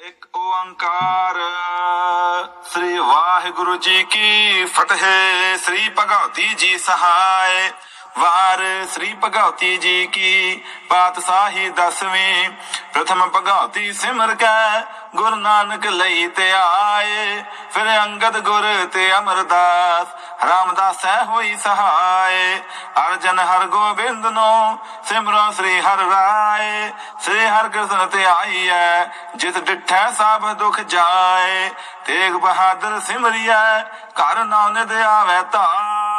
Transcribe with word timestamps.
ਇੱਕ 0.00 0.26
ਓੰਕਾਰ। 0.36 1.38
ਸ੍ਰੀ 2.62 2.98
ਵਾਹਿਗੁਰੂ 2.98 3.76
ਜੀ 3.76 4.02
ਕੀ 4.02 4.64
ਫਤਿਹ। 4.64 5.02
ਸ੍ਰੀ 5.58 5.88
ਭਗਵਤੀ 5.88 6.54
ਜੀ 6.54 6.78
ਸਹਾਇ। 6.78 7.70
ਵਾਰ 8.18 8.60
ਸ੍ਰੀ 8.92 9.14
ਭਗਵਤੀ 9.24 9.76
ਜੀ 9.76 10.06
ਕੀ 10.06 10.62
ਪਾਤਸ਼ਾਹੀ 10.88 11.68
ਦਸਵੀਂ। 11.68 12.50
ਪ੍ਰਥਮ 12.94 13.28
ਭਗਵਤੀ 13.28 13.92
ਸਿਮਰ 13.92 14.34
ਕੈ, 14.34 14.80
ਗੁਰੂ 15.14 15.36
ਨਾਨਕ 15.36 15.86
ਲਈ 15.86 16.26
ਤੇ 16.28 16.50
ਆਏ। 16.52 17.42
ਫਿਰ 17.70 17.86
ਅੰਗਦ 18.02 18.38
ਗੁਰ 18.38 18.64
ਤੇ 18.92 19.12
ਅਮਰਦਾਸ, 19.18 20.06
ਰਾਮਦਾਸ 20.44 21.04
ਹੈ 21.04 21.22
ਹੋਈ 21.24 21.56
ਸਹਾਇ 21.56 22.58
ਅਰਜਨ 23.06 23.38
ਹਰ 23.38 23.66
ਗੋਬਿੰਦ 23.66 24.26
ਨੋ 24.26 24.78
ਸਿਮਰੋ 25.04 25.50
ਸ੍ਰੀ 25.50 25.80
ਹਰਿ 25.80 26.10
ਰਾਏ। 26.10 26.92
ਸ੍ਰੀ 27.20 27.46
ਹਰਿ 27.46 27.68
ਕ੍ਰਿਸ਼ਨ 27.68 28.06
ਤੇ 28.06 28.24
ਆਈ 28.24 28.68
ਐ 28.68 29.04
ਜਿਤ 29.36 29.58
ਡਿਠੈ 29.58 30.10
ਸਭ 30.12 30.52
ਦੁਖ 30.52 30.80
ਜਾਏ। 30.80 31.70
ਤੇਗ 32.04 32.32
ਬਹਾਦਰ 32.32 33.00
ਸਿਮਰਿਐ, 33.00 33.82
ਘਰ 34.20 34.44
ਨਾਨਕ 34.44 34.92
ਆਵੇ 34.92 35.42
ਤਾਏ 35.52 36.09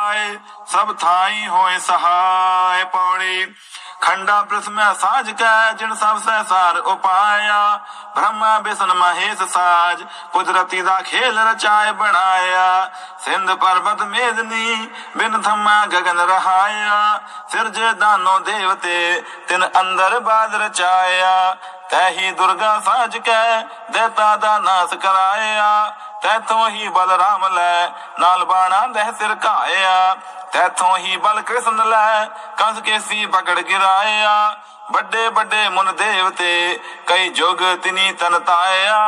ਸਭ 0.68 0.95
ਥਾਈ 0.95 1.48
ਹੋਏ 1.48 1.80
ਸਹਾਇ 1.80 2.84
ਪੌੜੀ 2.84 3.55
ਖੰਡਾ 4.02 4.41
ਪ੍ਰਸਮੈ 4.41 4.94
ਸਾਜ 4.94 5.31
ਕੈ, 5.31 5.72
ਜਿਨ 5.72 5.95
ਸਭ 5.95 6.17
ਸਹਿਸਾਰ 6.17 6.77
ਉਪਾਇਆ। 6.77 7.80
ਬ੍ਰਹਮਾ 8.16 8.59
ਬਿਸ਼ਨ 8.59 8.94
ਮਹੇਸ਼ 8.94 9.44
ਸਾਜ, 9.44 10.04
ਕੁਦਰਤੀ 10.34 10.81
ਦਾ 10.81 11.02
ਖੇਲ 11.02 11.40
ਰਚਾਏ 11.40 11.91
ਬਣਾਇਆ। 11.91 12.91
ਸਿੰਧ 13.20 13.52
ਪਰਬਤ 13.52 14.02
ਮੇਦਨੀ, 14.02 14.90
ਬਿਨ 15.17 15.41
ਥਮਾ 15.41 15.86
ਗਗਨ 15.86 16.20
ਰਹਾਇਆ। 16.20 17.20
ਸਿਰਜੇ 17.50 17.94
ਦਾਨੋ 17.94 18.39
ਦੇਵਤੇ, 18.39 19.23
ਤਿਨ 19.48 19.70
ਅੰਦਰ 19.80 20.20
ਬਾਦ 20.20 20.55
ਰਚਾਇਆ। 20.55 21.58
ਤੈਹੀ 21.89 22.31
ਦੁਰਗਾ 22.31 22.80
ਸਾਜ 22.80 23.17
ਕੈ 23.17 23.62
ਦੇਤਾ 23.92 24.36
ਦਾ 24.36 24.59
ਨਾਸ 24.59 24.94
ਕਰਾਇਆ। 24.94 25.95
ਤੈਥੋਂ 26.21 26.70
ਹੀ 26.70 26.88
ਬਲਰਾਮ 26.88 27.47
ਲੈ, 27.47 27.88
ਨਾਲ 28.19 28.45
ਬਾਣਾ 28.45 28.86
ਦਹਿ 28.88 29.11
ਸਿਰ 29.11 29.36
ਘਾਇਆ। 29.45 30.16
ਤੈਥੋਂ 30.52 30.97
ਹੀ 30.97 31.17
ਬਲ 31.17 31.41
ਕ੍ਰਿਸ਼ਨ 31.41 31.89
ਲੈ, 31.89 32.25
ਕੰਸ 32.58 32.80
ਕੇਸੀ 32.80 33.25
ਪਕੜ 33.25 33.59
ਗਿਰਾਇਆ 33.59 34.55
ਵੱਡੇ 34.92 35.28
ਵੱਡੇ 35.28 35.70
ਮੁਨ 35.70 35.95
ਦੇਵਤੇ, 35.95 36.80
ਕਈ 37.08 37.30
ਜੁਗ 37.30 37.58
ਤਿਨੀ 37.84 38.14
ਤਨ 38.14 38.39
ਤਾਇਆ, 38.39 39.00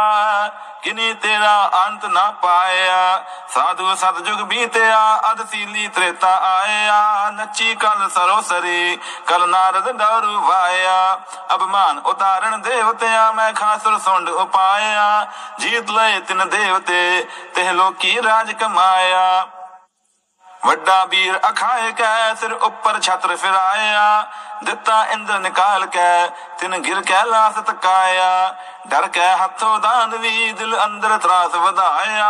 ਕਿਨੀ 0.83 1.13
ਤੇਰਾ 1.13 1.69
ਅੰਤ 1.85 2.05
ਨਾ 2.05 2.31
ਪਾਇਆ। 2.31 3.23
ਸਾਧੂ 3.49 3.95
ਸਤਜੁਗ 3.95 4.39
ਬੀਤਿਆ 4.39 5.19
ਅਦ 5.31 5.47
ਸੀਲੀ 5.47 5.87
ਤ੍ਰੇਤਾ 5.87 6.35
ਆਇਆ। 6.35 7.29
ਨੱਚੀ 7.31 7.75
ਕਲ 7.75 8.09
ਸਰੋਸਰੀ, 8.09 8.99
ਕਲ 9.27 9.49
ਨਾਰਦ 9.49 9.91
ਡਰੂ 9.91 10.41
ਵਾਇਆ। 10.41 11.19
ਅਬਮਾਨ 11.53 11.99
ਉਤਾਰਨ 11.99 12.61
ਦੇਵਤਿਆ, 12.61 13.31
ਮੈਂ 13.31 13.53
ਖਾਸੁਰ 13.53 13.99
ਸੁੰਡ 13.99 14.29
ਉਪਾਇਆ। 14.29 15.27
ਜੀਤ 15.59 15.89
ਲਏ 15.89 16.19
ਤਿਨ 16.19 16.49
ਦੇਵਤੇ 16.49 17.27
ਤੇ 17.55 17.71
ਲੋਕੀ 17.71 18.21
ਰਾਜ 18.23 18.51
ਕਮਾਇਆ। 18.51 19.47
ਵੱਡਾ 20.65 21.05
ਵੀਰ 21.05 21.39
ਅਖਾਏ 21.49 21.91
ਕੈ 21.91 22.33
ਸਿਰ 22.33 22.51
ਉੱਪਰ 22.53 22.99
ਛਤਰ 22.99 23.35
ਫਿਰਾਇਆ 23.35 24.25
ਦਿੱਤਾ 24.63 25.03
ਇੰਦਰ 25.05 25.39
ਨਿਕਾਲ 25.39 25.85
ਕੈ 25.85 26.27
ਤਿਨ 26.59 26.77
ਗਿਰ 26.77 27.01
ਕੈ 27.01 27.23
ਲਾਸ 27.25 27.53
ਤਕਾਇਆ। 27.53 28.55
ਡਰ 28.87 29.07
ਕੈ 29.07 29.35
ਹੱਥੋਂ 29.35 29.79
ਦਾਨਵੀ 29.79 30.51
ਦਿਲ 30.51 30.75
ਅੰਦਰ 30.85 31.17
ਤਰਾਸ 31.17 31.55
ਵਧਾਇਆ। 31.55 32.29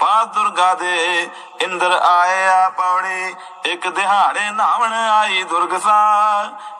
ਪਾਸ 0.00 0.26
ਦੁਰਗਾ 0.26 0.74
ਦੇ 0.74 1.28
ਇੰਦਰ 1.60 1.92
ਆਇਆ 1.92 2.68
ਪੌੜੀ 2.68 3.34
ਇੱਕ 3.64 3.88
ਦਿਹਾੜੇ 3.88 4.50
ਨਾਵਣ 4.50 4.92
ਆਈ 4.92 5.42
ਦੁਰਗਸਾ 5.42 5.96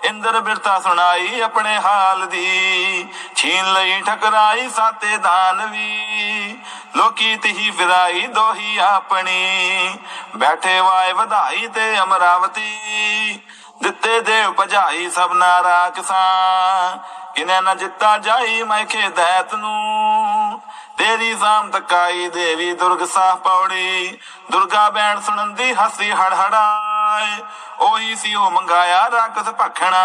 ਇੰਦਰ 0.05 0.41
ਬਿਰਤਾ 0.41 0.79
ਸੁਣਾਈ 0.81 1.41
ਆਪਣੇ 1.41 1.77
ਹਾਲ 1.77 2.27
ਦੀ, 2.27 3.09
ਛੀਨ 3.37 3.73
ਲਈ 3.73 4.01
ਠਕਰਾਈ 4.01 4.69
ਸਾਤੇ 4.69 5.17
ਦਾਨਵੀ 5.17 6.59
ਲੋਕੀ 6.97 7.37
ਤਹੀ 7.37 7.71
ਫਿਰਾਈ 7.71 8.27
ਦੋਹੀ 8.27 8.79
ਆਪਣੀ, 8.79 9.99
ਬੈਠੇ 10.37 10.81
ਵਾਏ 10.81 11.13
ਵਧਾਈ 11.13 11.67
ਤੇ 11.69 11.99
ਅਮਰਾਵਤੀ। 12.01 13.41
ਦਿੱਤੇ 13.83 14.21
ਦੇਵ 14.21 14.53
ਭਜਾਈ 14.53 15.11
ਸਭਨਾ 15.11 15.63
ਰਾਖਸਾਂ 15.63 16.97
ਕਿਨੇ 17.35 17.61
ਨਾ 17.61 17.75
ਜਿੱਤਾ 17.75 18.17
ਜਾਈ 18.19 18.63
ਮੈਖੇ 18.63 19.09
ਦੈਤ 19.09 19.55
ਨੂੰ 19.55 20.61
ਤੇਰੀ 20.99 21.35
ਸਾਮ 21.35 21.71
ਤਕਾਈ 21.71 22.29
ਦੇਵੀ 22.29 22.73
ਦੁਰਗ 22.73 23.05
ਸਾਹ 23.07 23.35
ਪੌੜੀ 23.37 24.19
ਦੁਰਗਾ 24.53 24.89
ਬੈਣ 24.91 25.21
ਸੁਣੰਦੀ 25.21 25.73
ਹੱਸੀ 25.75 26.11
ਹੜਹੜਾਏ 27.17 27.43
ਉਹੀ 27.81 28.15
ਸੀ 28.15 28.35
ਉਹ 28.35 28.51
ਮੰਗਾਇਆ 28.51 29.11
ਰਾਕਸ 29.11 29.49
ਭਖਣਾ। 29.51 30.03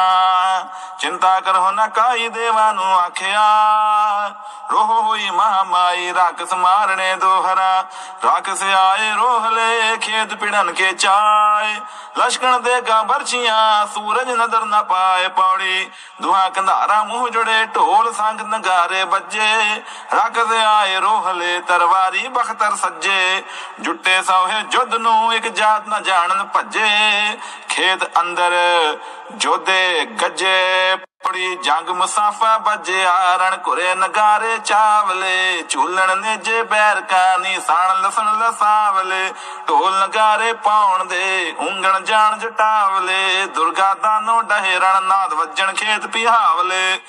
ਚਿੰਤਾ 0.99 1.39
ਕਰੋ 1.39 1.71
ਨਾ 1.71 1.87
ਕਾਈ 1.87 2.27
ਦੇਵਾਂ 2.29 2.73
ਨੂੰ 2.73 2.99
ਆਖਿਆ। 2.99 3.45
ਰੋਹ 4.71 5.01
ਹੋਈ 5.03 5.29
ਮਹਾਮਾਈ 5.29 6.13
ਰਾਕਸ 6.13 6.53
ਮਾਰਨੇ 6.53 7.15
ਦੋਹਰਾ। 7.15 7.83
ਰਾਕਸ 8.25 8.63
ਆਏ 8.63 9.11
ਰੋਹਲੇ 9.11 9.97
ਖੇਤ 9.97 10.33
ਪਿੜਨ 10.33 10.71
ਕੇ 10.71 10.91
ਚਾਏ। 10.91 11.81
ਲਸ਼ਕਣ 12.17 12.59
ਦੇ 12.59 12.81
ਗਾ 12.81 13.01
ਬਰਛੀਆਂ 13.01 13.87
ਸੂਰਜ 13.87 14.29
ਨਦਰ 14.29 14.65
ਨਾ 14.65 14.81
ਪਾਏ 14.83 15.27
ਪੌੜੀ। 15.27 15.91
ਦੁਹਾ 16.21 16.49
ਕੰਧਾਰਾ 16.49 17.03
ਮੂੰਹ 17.03 17.29
ਜੁੜੇ, 17.29 17.65
ਢੋਲ 17.65 18.13
ਸੰਗ 18.13 18.41
ਨਗਾਰੇ 18.41 19.03
ਵੱਜੇ। 19.03 19.83
ਰਾਕਸ 20.15 20.51
ਆਏ 20.51 20.99
ਰੋਹਲੇ 20.99 21.59
ਤਰਵਾਰੀ 21.67 22.27
ਬਖਤਰ 22.27 22.75
ਸੱਜੇ। 22.75 23.43
ਜੁੱਟੇ 23.79 24.21
ਸੋਹੇ 24.21 24.61
ਜੁੱਧ 24.61 24.95
ਨੂੰ 24.95 25.33
ਇੱਕ 25.33 25.47
ਜਾਤ 25.47 25.87
ਨਾ 25.87 25.99
ਜਾਣਨ 25.99 26.43
ਭੱਜੇ। 26.43 27.00
ਖੇਤ 27.69 28.19
ਅੰਦਰ 28.21 28.51
ਜੋਦੇ 29.31 30.05
ਗੱਜੇ 30.05 30.95
ਪੜੀ 31.23 31.55
ਜੰਗ 31.55 31.89
ਮੁਸਾਫਾ 31.89 32.57
ਵੱਜਿਆ, 32.57 33.35
ਰਣ 33.35 33.57
ਘੁਰੇ 33.67 33.95
ਨਗਾਰੇ 33.95 34.57
ਚਾਵਲੇ, 34.57 35.63
ਝੂਲਣ 35.69 36.17
ਨੇਜੇ 36.17 36.63
ਬੈਰ 36.63 37.01
ਕਾਨੀ, 37.01 37.59
ਸਾਣ 37.59 38.01
ਲਸਣ 38.01 38.25
ਲਸਾਵਲੇ, 38.39 39.33
ਢੋਲ 39.67 39.93
ਨਗਾਰੇ 39.99 40.53
ਪਾਉਣ 40.53 41.05
ਦੇ, 41.05 41.53
ਉਂਗਣ 41.59 42.03
ਜਾਣ 42.03 42.37
ਜਟਾਵਲੇ, 42.39 43.45
ਦੁਰਗਾ 43.45 43.93
ਦਾਨੋ 43.93 44.41
ਡਹੇ 44.41 44.79
ਰਣ 44.79 45.03
ਨਾਦ 45.03 45.33
ਵੱਜਣ 45.33 45.73
ਖੇਤ 45.73 46.07
ਪਿਹਾਵਲੇ। 46.07 46.99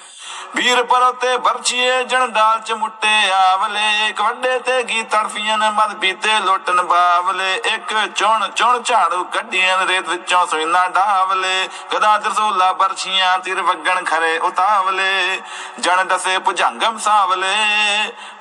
ਵੀਰ 0.57 0.83
ਪਰਤੇ 0.83 1.37
ਬਰਛੀਏ 1.37 2.03
ਜਣ 2.05 2.27
ਦਾਲ 2.29 2.59
ਚ 2.61 2.73
ਮੁੱਟੇ 2.73 3.31
ਆਵਲੇ, 3.33 4.09
ਇੱਕ 4.09 4.21
ਵੱਡੇ 4.21 4.59
ਤੇ 4.59 4.83
ਗੀ 4.83 5.03
ਤੜਫੀਆਂ 5.03 5.57
ਨੇ 5.59 5.71
ਮਦ 5.71 5.95
ਪੀਤੇ 5.95 6.39
ਲੋਟਨ 6.41 6.83
ਬਾਵਲੇ, 6.83 7.55
ਇੱਕ 7.67 7.95
ਚੁਣ 8.15 8.47
ਚੁਣ 8.49 8.83
ਝਾੜੂ 8.83 9.23
ਕੱਢੀਆਂ 9.25 9.87
ਰੇਤ 9.87 10.09
ਵਿੱਚੋਂ 10.09 10.47
ਸੁਇਨਾ 10.47 10.87
ਡਾਵਲੇ, 10.89 11.69
ਗਦਾ 11.93 12.17
ਦਰਸੋਲਾ 12.19 12.73
ਬਰਛੀਆਂ 12.73 13.39
ਤਿਰ 13.39 13.63
ਵਗਣ 13.63 14.05
ਖਰੇ 14.05 14.39
ਉਤਾਵਲੇ, 14.41 15.41
ਜਣ 15.81 16.05
ਦਸੇ 16.05 16.39
ਭੁਜੰਗਮ 16.39 16.99
ਸਾਵਲੇ, 16.99 17.57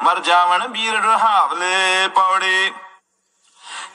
ਮਰ 0.04 0.20
ਜਾਵਣ 0.20 0.68
ਵੀਰ 0.68 1.02
ਰਹਾਵਲੇ, 1.02 2.08
ਪੌੜੀ। 2.08 2.72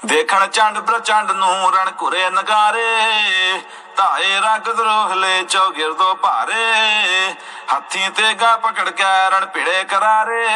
ਦੇਖਣ 0.07 0.47
ਚੰਡ 0.47 0.79
ਪ੍ਰਚੰਡ 0.79 1.31
ਨੂੰ 1.31 1.73
ਰਣ 1.73 1.91
ਘੁਰੇ 2.01 2.29
ਨਗਾਰੇ 2.31 3.61
ਧਾਏ 3.97 4.41
ਰੰਗ 4.41 4.67
ਦਰੋਹਲੇ 4.69 5.43
ਚੌਗਿਰ 5.43 5.93
ਦੋ 5.93 6.15
ਭਾਰੇ 6.15 7.35
ਹੱਥੀ 7.73 8.09
ਤੇ 8.09 8.33
ਗਾ 8.35 8.57
ਪਕੜ 8.57 8.89
ਕੇ 8.91 9.05
ਰਣ 9.31 9.47
ਭਿੜੇ 9.47 9.85
ਕਰਾਰੇ। 9.85 10.47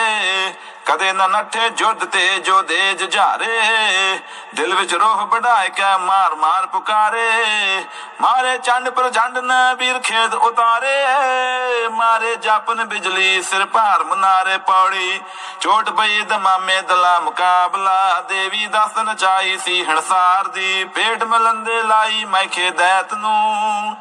ਕਦੇ 0.91 1.13
ਨਾ 1.13 1.27
ਨੱਠੇ 1.27 1.71
ਜੁੱਧ 1.71 2.05
ਤੇ 2.05 2.39
ਜੋ 2.39 2.63
ਦੇ 2.63 2.95
ਜੁਝਾਰੇ 2.95 3.61
ਦਿਲ 4.55 4.75
ਵਿੱਚ 4.75 4.95
ਰੋਹ 4.95 5.27
ਵਢਾਏ 5.27 5.69
ਕੇ 5.69 5.83
ਮਾਰ 6.01 6.35
ਮਾਰ 6.35 6.67
ਪੁਕਾਰੇ। 6.67 7.31
ਮਾਰੇ 8.21 8.59
ਚੰਡ 8.59 8.89
ਪ੍ਰਚੰਡ 8.89 9.39
ਨ 9.39 9.53
ਵੀਰ 9.79 9.99
ਖੇਦ 9.99 10.35
ਉਤਾਰੇ। 10.35 11.07
ਮਾਰੇ 11.89 12.37
ਜਪਨ 12.37 12.85
ਬਿਜਲੀ 12.85 13.43
ਸਿਰ 13.43 13.67
ਭਾਰ 13.67 14.05
ਮਨਾਰੇ 14.05 14.59
ਪੌੜੀ। 14.59 15.21
ਚੋਟ 15.61 15.91
ਪਈ 15.91 16.21
ਦਮਾਮੇ 16.21 16.83
ਦਲਾ 16.83 17.21
ਮੁਕਾਬਲਾ। 17.21 18.21
ਦੇਵੀ 18.29 18.67
ਦਸ 18.67 18.99
ਨਚਾਈ 18.99 19.59
ਸੀ 19.59 19.85
ਹਣਸਾਰ 19.85 20.49
ਦੀ। 20.49 20.85
ਪੇਟ 20.85 21.25
ਮਲੰਦੇ 21.25 21.83
ਲਾਈ 21.83 22.25
ਮੈਖੇ 22.25 22.71
ਦੈਤ 22.71 23.15
ਨੂੰ। 23.15 23.97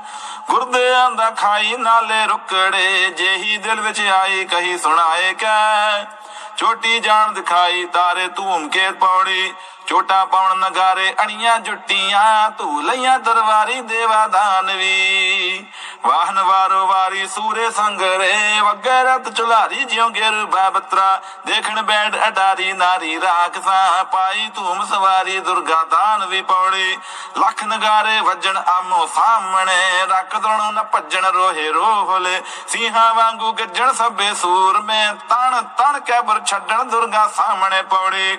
ਗੁਰਦਿਆਂ 0.49 1.11
ਦਾ 1.11 1.29
ਖਾਈ 1.29 1.77
ਨਾਲੇ 1.77 2.25
ਰੁਕੜੇ। 2.25 3.09
ਜਿਹੀ 3.09 3.57
ਦਿਲ 3.57 3.81
ਵਿੱਚ 3.81 4.01
ਆਈ 4.01 4.45
ਕਹੀ 4.45 4.77
ਸੁਣਾਏ 4.77 5.33
ਕੈ। 5.33 6.18
ਛੋਟੀ 6.59 6.99
ਜਾਣ 6.99 7.33
ਦਿਖਾਈ 7.33 7.85
ਤਾਰੇ 7.85 8.27
ਧੂਮ 8.27 8.67
ਕੇ 8.69 8.89
ਪੌੜੀ 8.91 9.53
ਛੋਟਾ 9.89 10.23
ਪਾਉਣ 10.25 10.57
ਨਗਾਰੇ 10.59 11.13
ਅਣੀਆਂ 11.23 11.57
ਜੁੱਟੀਆਂ 11.59 12.49
ਧੂ 12.49 12.81
ਲਈਆਂ 12.81 13.17
ਦਰਬਾਰੀ 13.19 13.79
ਦੇਵਾ 13.81 14.25
ਦਾਨਵੀ 14.27 15.65
ਵਾਹਨ 16.05 16.39
ਵਾਰੋ 16.39 16.85
ਵਾਰੀ 16.87 17.25
ਸੂਰੇ 17.27 17.69
ਸੰਗਰੇ, 17.69 18.59
ਵਗੇ 18.61 19.01
ਰਤ 19.03 19.29
ਚੁਲਾਰੀ 19.29 19.83
ਜਿਉ 19.83 20.07
ਗਿਰ 20.09 20.45
ਬਾਬਤਰਾ। 20.45 21.21
ਦੇਖਣ 21.45 21.81
ਬੈਠ 21.81 22.15
ਅਡਾਰੀ 22.27 22.73
ਨਾਰੀ 22.73 23.19
ਰਾਖਸਾ 23.21 24.03
ਪਾਈ, 24.03 24.47
ਧੂਮ 24.55 24.85
ਸਵਾਰੀ 24.85 25.39
ਦੁਰਗਾ 25.39 25.83
ਦਾਨਵੀ 25.83 26.41
ਪੌੜੀ। 26.41 26.97
ਲੱਖ 27.37 27.63
ਨਗਾਰੇ 27.63 28.19
ਵੱਜਣ 28.19 28.57
ਆਮੋ 28.57 29.07
ਸਾਹਮਣੇ 29.15 30.05
ਰੱਖ 30.09 30.37
ਦਣੋਂ 30.37 30.71
ਨਾ 30.73 30.83
ਭੱਜਣ 30.83 31.25
ਰੋਹੇ 31.25 31.69
ਰੋਹਲੇ। 31.71 32.41
ਸਿੰਘਾਂ 32.67 33.13
ਵਾਂਗੂ 33.15 33.51
ਗੱਜਣ 33.53 33.91
ਸਭੇ 33.93 34.33
ਸੂਰ 34.35 34.79
ਮੇ 34.81 35.01
ਤਣ 35.29 35.61
ਤਣ 35.77 35.99
ਕੈਬਰ 35.99 36.41
ਛੱਡਣ 36.45 36.83
ਦੁਰਗਾ 36.83 37.27
ਸਾਹਮਣੇ 37.35 37.81
ਪੌੜੀ। 37.81 38.37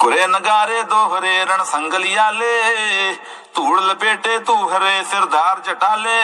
ਕੁਰੇ 0.00 0.26
ਨਗਾਰੇ 0.26 0.82
ਦੋਹਰੇ 0.82 1.44
ਰਣ 1.44 1.64
ਸੰਗਲਿਆਲੇ। 1.64 3.16
ਧੂੜ 3.54 3.80
ਲਪੇਟੇ 3.80 4.38
ਤੂੰ 4.38 4.70
ਹਰੇ 4.70 5.02
ਸਿਰਦਾਰ 5.04 5.60
ਜਟਾਲੇ 5.60 6.20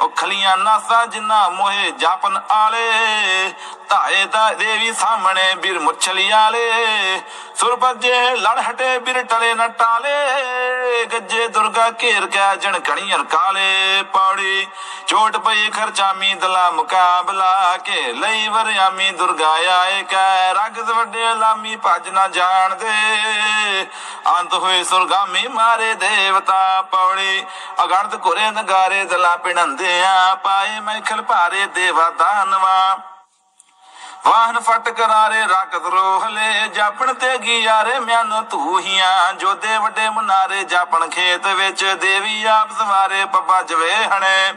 ਉਹ 0.00 0.08
ਖਲੀਆਂ 0.16 0.56
ਨਾਸਾਂ 0.56 1.06
ਜਿੰਨਾ 1.06 1.48
ਮੋਹੇ 1.48 1.90
ਜਾਪਨ 1.98 2.38
ਆਲੇ, 2.50 3.52
ਧਾਏ 3.88 4.24
ਦਾ 4.26 4.50
ਦੇਵੀ 4.52 4.92
ਸਾਹਮਣੇ 4.92 5.54
ਬਿਰ 5.54 5.78
ਮੁੱਛਲੀ 5.78 6.30
ਆਲੇ 6.30 7.20
ਸੁਰ 7.54 7.76
ਬੱਜੇ 7.76 8.14
ਲੜ 8.36 8.58
ਹਟੇ 8.60 8.98
ਬਿਰ 8.98 9.22
ਟਲੇ 9.22 9.54
ਨਾ 9.54 9.66
ਟਾਲੇ, 9.68 11.04
ਗੱਜੇ 11.12 11.46
ਦੁਰਗਾ 11.48 11.90
ਘੇਰ 12.02 12.26
ਕੇ 12.26 12.56
ਜਣ 12.56 12.78
ਕਣੀਆਂ 12.78 13.18
ਕਾਲੇ 13.24 14.02
ਪੌੜੀ 14.12 14.66
ਚੋਟ 15.06 15.36
ਪਈ 15.36 15.70
ਖਰਚਾਮੀ 15.70 16.34
ਦਲਾ 16.34 16.70
ਮੁਕਾਬਲਾ, 16.70 17.76
ਕੇ 17.76 18.12
ਲਈ 18.12 18.48
ਵਰਿਆਮੀ 18.48 19.10
ਦੁਰਗਾ 19.10 19.50
ਆਏ 19.70 20.02
ਕੈ 20.02 20.52
ਰਗਦ 20.54 20.90
ਵੱਡੇ 20.90 21.34
ਲਾਮੀ 21.34 21.76
ਭੱਜ 21.76 22.08
ਨਾ 22.08 22.26
ਜਾਣਦੇ 22.28 23.86
ਅੰਤ 24.28 24.54
ਹੋਏ 24.54 24.82
ਸੁਰਗਾਮੀ 24.84 25.46
ਮਾਰੇ 25.48 25.94
ਦੇਵਤਾ 26.36 26.82
ਪੌੜੀ 26.82 27.44
ਅਗਣਤ 27.82 28.14
ਕੁਰੇ 28.14 28.50
ਨਗਾਰੇ 28.50 29.04
ਦਲਾ 29.04 29.36
ਪਿਣੰਦੇ 29.36 30.00
ਆ 30.04 30.34
ਪਾਏ 30.34 30.80
ਮੈਖਲ 30.80 31.22
ਭਾਰੇ 31.22 31.66
ਦੇਵਾ 31.66 32.08
ਦਾਨਵਾ। 32.18 32.98
ਵਾਹਨ 34.26 34.58
ਫਟ 34.60 34.88
ਕਰਾਰੇ 34.90 35.42
ਰਕਤ 35.42 35.86
ਰੋਹਲੇ 35.86 36.68
ਜਾਪਣ 36.68 37.12
ਤੇ 37.14 37.36
ਗਿਆਰੇ 37.38 37.98
ਮਿਆਨ 38.00 38.42
ਤੂਹੀਆਂ 38.50 39.32
ਜੋਦੇ 39.32 39.78
ਵੱਡੇ 39.78 40.08
ਮਨਾਰੇ 40.10 40.62
ਜਾਪਣ 40.64 41.08
ਖੇਤ 41.08 41.46
ਵਿੱਚ, 41.46 41.84
ਦੇਵੀ 41.84 42.44
ਆਪ 42.46 42.72
ਸਵਾਰੇ 42.78 43.24
ਪੱਪਾ 43.24 43.62
ਜਵੇ 43.62 43.94
ਹਣੇ 44.06 44.52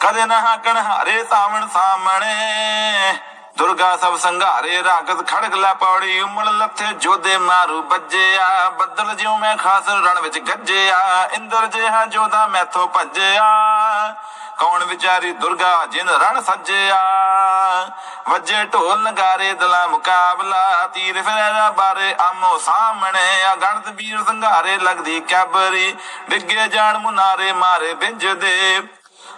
ਕਦੇ 0.00 0.26
ਨਾ 0.26 0.40
ਹਾਕਣ 0.40 0.76
ਹਾਰੇ 0.78 1.24
ਸਾਵਣ 1.24 1.68
ਸਾਹਮਣੇ 1.68 3.16
ਦੁਰਗਾ 3.58 3.96
ਸਭ 3.96 4.16
ਸੰਘਾਰੇ 4.16 4.82
ਰਾਗਤ 4.82 5.26
ਖੜਕ 5.28 5.54
ਲੈ 5.54 5.72
ਪੌੜੀ, 5.74 6.20
ਉਮਲ 6.20 6.58
ਲੱਥੇ 6.58 6.84
ਜੋਦੇ 6.86 7.36
ਮਾਰੂ 7.38 7.82
ਬੱਜਿਆ। 7.82 8.68
ਬੱਦਲ 8.70 9.14
ਜਿਉ 9.14 9.36
ਮੈਂ 9.36 9.56
ਖਾਸਰ 9.56 10.02
ਰਣ 10.02 10.20
ਵਿੱਚ 10.20 10.38
ਗੱਜਿਆ, 10.38 11.28
ਇੰਦਰ 11.32 11.66
ਜਿਹਾ 11.66 12.04
ਜੋਦਾ 12.06 12.46
ਮੈਥੋਂ 12.46 12.88
ਭੱਜਿਆ। 12.88 13.48
ਕੌਣ 14.58 14.84
ਵਿਚਾਰੀ 14.84 15.32
ਦੁਰਗਾ 15.32 15.86
ਜਿਨ 15.86 16.08
ਰਣ 16.08 16.40
ਸੱਜਿਆ? 16.40 17.00
ਵੱਜੇ 18.28 18.64
ਢੋਲ 18.64 19.02
ਨਗਾਰੇ 19.02 19.52
ਦਲਾ 19.54 19.86
ਮੁਕਾਬਲਾ, 19.86 20.86
ਤੀਰ 20.86 21.22
ਫਿਰੇਰਾ 21.22 21.70
ਬਾਰੇ 21.70 22.14
ਆਮੋ 22.20 22.58
ਸਾਹਮਣੇ। 22.58 23.42
ਆ 23.42 23.54
ਗਣਤ 23.56 23.88
ਵੀਰ 23.88 24.24
ਸੰਘਾਰੇ 24.24 24.76
ਲੱਗਦੀ 24.78 25.20
ਕੈਬਰੀ, 25.20 25.96
ਡਿੱਗੇ 26.30 26.68
ਜਾਣ 26.68 26.98
ਮੁਨਾਰੇ 26.98 27.52
ਮਾਰੇ 27.52 27.94
ਬਿੰਜ 27.94 28.26
ਦੇ। 28.26 28.82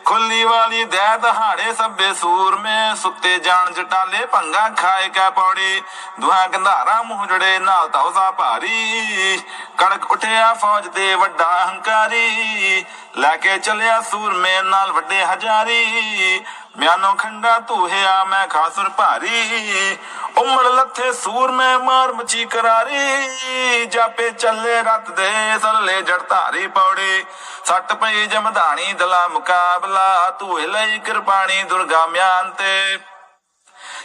ਖੁੱਲੀ 0.05 0.45
ਵਾਲੀ 0.45 0.85
ਦੈ 0.85 1.17
ਦਹਾੜੇ 1.17 1.73
ਸੱਬੇ 1.73 2.13
ਸੂਰਮੇ, 2.15 2.95
ਸੁੱਤੇ 2.97 3.39
ਜਾਣ 3.39 3.73
ਜਟਾਲੇ, 3.73 4.25
ਭੰਗਾ 4.27 4.69
ਖਾਏ 4.69 5.09
ਕਾ 5.09 5.31
ਪੌੜੀ। 5.31 5.83
ਦੁਹਾ 6.21 6.47
ਗੰਧਾਰਾ 6.47 7.03
ਮੂੰਹ 7.03 7.27
ਜੜੇ, 7.27 7.59
ਨਾਲ 7.59 7.89
ਤੌਸਾ 7.89 8.31
ਭਾਰੀ। 8.31 9.41
ਕੜਕ 9.79 10.11
ਉਠਿਆ 10.11 10.55
ਫੌਜ 10.55 10.89
ਦੇ 10.89 11.15
ਵੱਡਾ 11.15 11.67
ਹੰਕਾਰੀ 11.67 12.85
ਲੈ 13.17 13.37
ਕੇ 13.37 13.59
ਚੱਲਿਆ 13.59 14.01
ਸੂਰਮੇ, 14.01 14.63
ਨਾਲ 14.63 14.93
ਵੱਡੇ 14.93 15.25
ਹਜ਼ਾਰੀ। 15.25 16.45
ਮਿਆਨੋ 16.75 17.13
ਖੰਡਾ 17.15 17.59
ਧੂਹਿਆ, 17.59 18.25
ਮੈਂ 18.25 18.47
ਖਾਸੁਰ 18.49 18.89
ਭਾਰੀ। 18.89 19.99
ਉਮੜ 20.37 20.67
ਲੱਥੇ 20.67 21.13
ਸੂਰ 21.13 21.51
ਮੈਂ 21.51 21.79
ਮਾਰ 21.79 22.13
ਮਚੀ 22.13 22.45
ਕਰਾਰੀ। 22.45 23.87
ਜਾਪੇ 23.87 24.31
ਚੱਲੇ 24.31 24.81
ਰਤ 24.83 25.11
ਦੇ 25.11 25.59
ਸਰਲੇ 25.63 26.01
ਜੜ 26.03 26.21
ਧਾਰੀ 26.23 26.67
ਪੌੜੀ। 26.67 27.25
ਸੱਟ 27.65 27.93
ਪਈ 27.93 28.27
ਜਮਧਾਣੀ 28.27 28.93
ਦਲਾ 28.93 29.27
ਮੁਕਾਬਲਾ 29.29 30.31
ਧੂਏ 30.31 30.67
ਲਈ 30.67 30.99
ਕਿਰਪਾਣੀ 30.99 31.63
ਦੁਰਗਾ 31.63 32.07
ਮਿਆਨ 32.07 32.51
ਤੇ। 32.51 32.99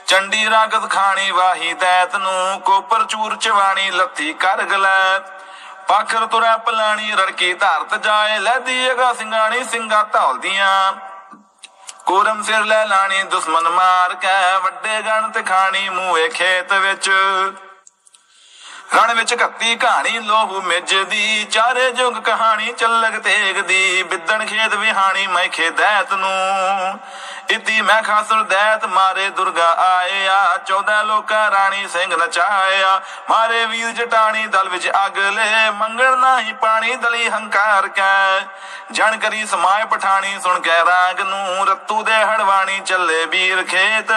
ਚੰਡੀ 0.07 0.49
ਰਾਗਤ 0.49 0.89
ਖਾਣੀ 0.89 1.31
ਵਾਹੀ 1.31 1.73
ਦੈਤ 1.73 2.15
ਨੂੰ, 2.15 2.59
ਕੋਪਰ 2.61 3.03
ਚੂਰ 3.03 3.35
ਚਵਾਣੀ 3.35 3.89
ਲੱਥੀ 3.91 4.33
ਕਰ 4.33 4.63
ਗਲੈ। 4.63 5.19
ਪਾਖਰ 5.87 6.25
ਤੁਰੈ 6.25 6.57
ਪਲਾਣੀ, 6.57 7.11
ਰੜਕੀ 7.11 7.53
ਧਰਤ 7.53 7.95
ਜਾਏ 7.95 8.39
ਲੈਦੀ 8.39 8.91
ਅਗਾ 8.91 9.13
ਸਿੰਘਾਣੀ 9.13 9.63
ਸਿੰਘਾ 9.63 10.03
ਧੌਲਦੀਆਂ 10.03 10.93
ਕੋਰਮ 12.05 12.41
ਸਿਰ 12.43 12.63
ਲੈ 12.65 12.85
ਲਾਣੀ 12.85 13.23
ਦੁਸ਼ਮਨ 13.23 13.69
ਮਾਰ 13.69 14.13
ਕੇ 14.15 14.27
ਵੱਡੇ 14.63 15.01
ਗਣ 15.01 15.29
ਤੇ 15.29 15.41
ਖਾਣੀ 15.43 15.89
ਮੂਏ 15.89 16.27
ਖੇਤ 16.29 16.73
ਵਿੱਚ। 16.73 17.09
ਰਣ 18.93 19.13
ਵਿੱਚ 19.13 19.33
ਘੱਤੀ 19.43 19.75
ਕਹਾਣੀ 19.75 20.19
ਲੋਹੂ 20.19 20.61
ਮਿੱਜ 20.61 20.95
ਦੀ 20.95 21.43
ਚਾਰੇ 21.43 21.91
ਜੁਗ 21.91 22.13
ਕਹਾਣੀ 22.13 22.71
ਚੱਲਗ 22.71 23.13
ਤੇਗ 23.19 23.59
ਦੀ 23.59 24.03
ਬਿੱਦਣ 24.03 24.45
ਖੇਤ 24.45 24.73
ਵਿਹਾਣੀ 24.75 25.27
ਮੈਂ 25.27 25.47
ਖੇਦੈਤ 25.47 26.13
ਨੂੰ। 26.13 26.99
ਇਤੀ 27.49 27.81
ਮੈਂ 27.81 28.01
ਖਾਸਰ 28.03 28.43
ਦੈਤ, 28.43 28.85
ਮਾਰੇ 28.85 29.29
ਦੁਰਗਾ 29.29 29.69
ਆਏ 29.73 30.27
ਆ 30.27 30.57
14 30.57 31.03
ਲੋਕਾ 31.03 31.51
ਰਾਣੀ 31.51 31.87
ਸਿੰਘ 31.87 32.15
ਨਚਾਇਆ। 32.15 33.01
ਮਾਰੇ 33.29 33.65
ਵੀਰ 33.65 33.91
ਜਟਾਣੀ 33.91 34.47
ਦਲ 34.47 34.69
ਵਿੱਚ 34.69 34.89
ਅੱਗ 35.05 35.17
ਲੈ, 35.17 35.71
ਮੰਗਣ 35.71 36.17
ਨਹੀਂ 36.17 36.53
ਪਾਣੀ 36.53 36.95
ਦਲੀ 36.95 37.29
ਹੰਕਾਰ 37.29 37.87
ਕੈ। 37.87 38.47
ਜਣ 38.91 39.17
ਕਰੀ 39.17 39.45
ਸਮਾਏ 39.45 39.85
ਪਠਾਣੀ, 39.85 40.39
ਸੁਣ 40.43 40.59
ਕੇ 40.59 40.83
ਰਾਗ 40.85 41.21
ਨੂੰ, 41.21 41.67
ਰੱਤੂ 41.67 42.03
ਦੇ 42.03 42.15
ਹੜਵਾਣੀ 42.15 42.79
ਚੱਲੇ 42.79 43.25
ਵੀਰ 43.25 43.63
ਖੇਤ। 43.63 44.11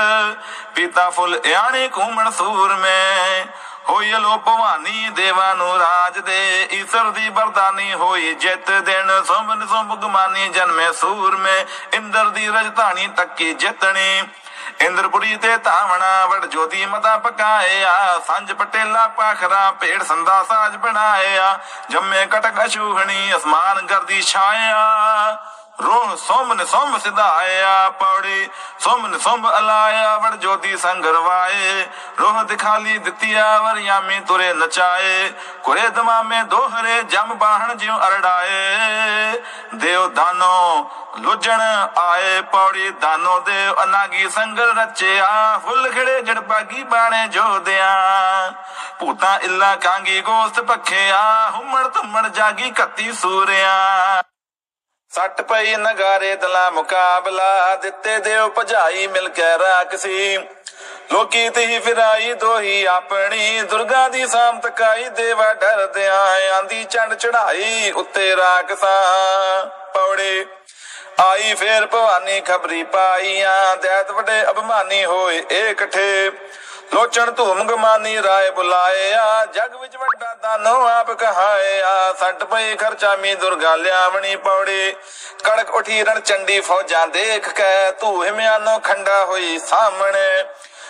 ਪੀਤਾ 0.75 1.11
ਫੁੱਲ 1.11 1.41
ਇਆਣੇ 1.45 1.89
ਘੂਮਣ 1.97 2.31
ਸੂਰ 2.31 2.77
ਮੈਂ 2.77 3.45
ਹੋਈ 3.89 4.11
ਲੋ 4.13 4.37
ਭਵਾਨੀ 4.39 5.09
ਦੇਵਾਂ 5.11 5.55
ਨੂੰ 5.57 5.79
ਰਾਜ 5.79 6.19
ਦੇ 6.19 6.69
ਈਸ਼ਰ 6.73 7.11
ਦੀ 7.11 7.29
ਬਰਦਾਨੀ 7.29 7.93
ਹੋਈ। 7.93 8.35
ਜਿੱਤ 8.35 8.71
ਦਿਨ 8.71 9.11
ਸੁਮਨ 9.25 9.67
ਸੁਭ 9.67 9.95
ਗਮਾਨੀ, 10.01 10.49
ਜਨਮੇ 10.49 10.93
ਸੂਰ 10.93 11.37
ਮੇ 11.37 11.65
ਇੰਦਰ 11.95 12.29
ਦੀ 12.29 12.49
ਰਜਧਾਨੀ 12.49 13.07
ਤੱਕੀ 13.17 13.53
ਜਿੱਤਣੀ। 13.55 14.23
ਇੰਦਰਪੁਰੀ 14.81 15.37
ਤੇ 15.37 15.57
ਧਾਵਣਾ, 15.57 16.27
ਵੜ 16.27 16.45
ਜੋਤੀ 16.47 16.85
ਮਤਾ 16.87 17.17
ਪਕਾਇਆ 17.19 18.19
ਸੰਜ 18.27 18.53
ਪਟੇਲਾ 18.53 19.07
ਪਾਖਰਾ, 19.09 19.71
ਭੇੜ 19.71 20.03
ਸੰਦਾ 20.03 20.43
ਸਾਜ 20.49 20.77
ਬਣਾਇਆ 20.77 21.59
ਜੰਮੇ 21.91 22.27
ਕਟਕ 22.27 22.65
ਅਸ਼ੂਹਣੀ, 22.65 23.33
ਅਸਮਾਨ 23.37 23.87
ਗਰਦੀ 23.87 24.21
ਛਾਇਆ 24.23 25.39
ਰੋਹ 25.85 26.17
ਸੋਮਨ 26.17 26.65
ਸੋਮ 26.65 26.99
ਸਿਧਾਇਆ 26.99 27.91
ਪੌੜੀ, 27.91 28.49
ਸੋਮਨ 28.79 29.19
ਸੋਮ 29.19 29.49
ਅਲਾਇਆ, 29.59 30.17
ਵੜ 30.19 30.35
ਜੋਤੀ 30.37 30.77
ਸੰਗਰਵਾਏ 30.77 31.87
ਰੋਹ 32.21 32.43
ਦਿਖਾਲੀ 32.45 32.99
ਦਿੱਤੀਆ 32.99 33.59
ਵਰਿਆਮੀ 33.59 34.21
ਤੁਰੇ 34.21 34.53
ਨਚਾਏ। 34.55 35.33
ਕੁਰੇ 35.63 35.89
ਦਮਾਮੇ 35.89 36.43
ਦੋਹਰੇ, 36.43 37.03
ਜਮ 37.03 37.35
ਬਾਹਣ 37.35 37.75
ਜਿਉ 37.75 37.99
ਅਰੜਾਏ। 37.99 39.41
ਦੇਵ 39.75 40.09
ਦਾਨੋ 40.09 40.91
ਲੋਜਣ 41.19 41.61
ਆਏ, 41.99 42.41
ਪੌੜੀ 42.43 42.91
ਦਾਨੋ 42.91 43.39
ਦੇ 43.41 43.69
ਅਨਾਗੀ 43.83 44.29
ਸੰਗਰ 44.31 44.75
ਰਚਿਆ। 44.75 45.61
ਫੁੱਲ 45.65 45.91
ਖੜੇ 45.93 46.21
ਜੜ 46.23 46.39
ਬਾਗੀ 46.39 46.83
ਬਾਣੇ 46.83 47.27
ਜੋਦਿਆਂ 47.29 48.53
ਭੂਤਾਂ 49.01 49.39
ਇੱਲਾ 49.41 49.77
ਕਾਂਗੀ 49.77 50.21
ਗੋਸਤ 50.21 50.61
ਪਖਿਆ 50.61 51.51
ਹੁਮੜ 51.51 51.87
ਤੁਮੜ 51.87 52.29
ਜਾਗੀ 52.29 52.71
ਕੱਤੀ 52.71 53.13
ਸੂਰਿਆਂ। 53.13 54.23
ਸੱਟ 55.11 55.41
ਪਈ 55.43 55.77
ਨਗਾਰੇ 55.77 56.35
ਦਲਾ 56.37 56.71
ਮੁਕਾਬਲਾ, 56.71 57.77
ਦਿੱਤੇ 57.77 58.19
ਦਿਓ 58.19 58.49
ਭਜਾਈ 58.49 59.07
ਮਿਲ 59.07 59.29
ਕੇ 59.29 59.43
ਰਾਖਸੀ। 59.43 60.37
ਲੋਕੀ 61.13 61.49
ਤੇ 61.49 61.79
ਫਿਰਾਈ 61.79 62.33
ਦੋਹੀ 62.35 62.85
ਆਪਣੀ, 62.85 63.61
ਦੁਰਗਾ 63.61 64.09
ਦੀ 64.09 64.27
ਸਾਮ 64.27 64.61
ਤਕਾਈ 64.61 65.09
ਦੇਵਾ 65.09 65.55
ਡਰਦਿਆਂ 65.55 66.51
ਆਂਦੀ 66.51 66.85
ਚੰਡ 66.85 67.15
ਚੜਾਈ 67.15 67.91
ਉੱਤੇ 67.91 68.37
ਰਾਖਸਾ। 68.37 68.93
ਪੌੜੇ 69.95 70.47
ਆਈ 71.21 71.55
ਫੇਰ 71.55 71.87
ਭਵਾਨੀ 71.87 72.41
ਖਬਰੀ 72.41 72.83
ਪਾਈਆਂ 72.83 73.77
ਦੈਤ 73.77 74.11
ਵੱਡੇ 74.11 74.43
ਅਭਿਮਾਨੀ 74.51 75.05
ਹੋਏ 75.05 75.43
ਏ 75.53 75.71
ਇਕੱਠੇ। 75.71 76.31
ਲੋਚਣ 76.95 77.31
ਧੂਮ 77.31 77.63
ਗਮਾਨੀ 77.67 78.23
ਰਾਏ 78.23 78.51
ਬੁਲਾਇਆ, 78.51 79.47
ਜਗ 79.47 79.75
ਵਿੱਚ 79.81 79.97
ਵੱਡਾ 79.97 80.35
ਦਾਨੋ 80.35 80.87
ਆਪ 80.87 81.11
ਕਹਾਇਆ, 81.11 82.13
ਸੱਟ 82.13 82.45
ਪਈ 82.45 82.77
ਖਰਚਾ 82.77 83.15
ਮੀ 83.17 83.35
ਦੁਰਗਾ 83.35 83.75
ਲਿਆਵਣੀ 83.77 84.37
ਪੌੜੀ। 84.37 84.95
ਕੜਕ 85.45 85.71
ਉਠੀ 85.71 86.03
ਰਣ 86.05 86.21
ਚੰਡੀ 86.21 86.61
ਫੌਜਾਂ 86.61 87.07
ਦੇਖ 87.09 87.49
ਕੇ 87.49 87.93
ਧੂਹ 88.01 88.33
ਮਿਆਨੋ 88.33 88.79
ਖੰਡਾ 88.79 89.25
ਹੋਈ 89.25 89.59
ਸਾਹਮਣੇ। 89.59 90.45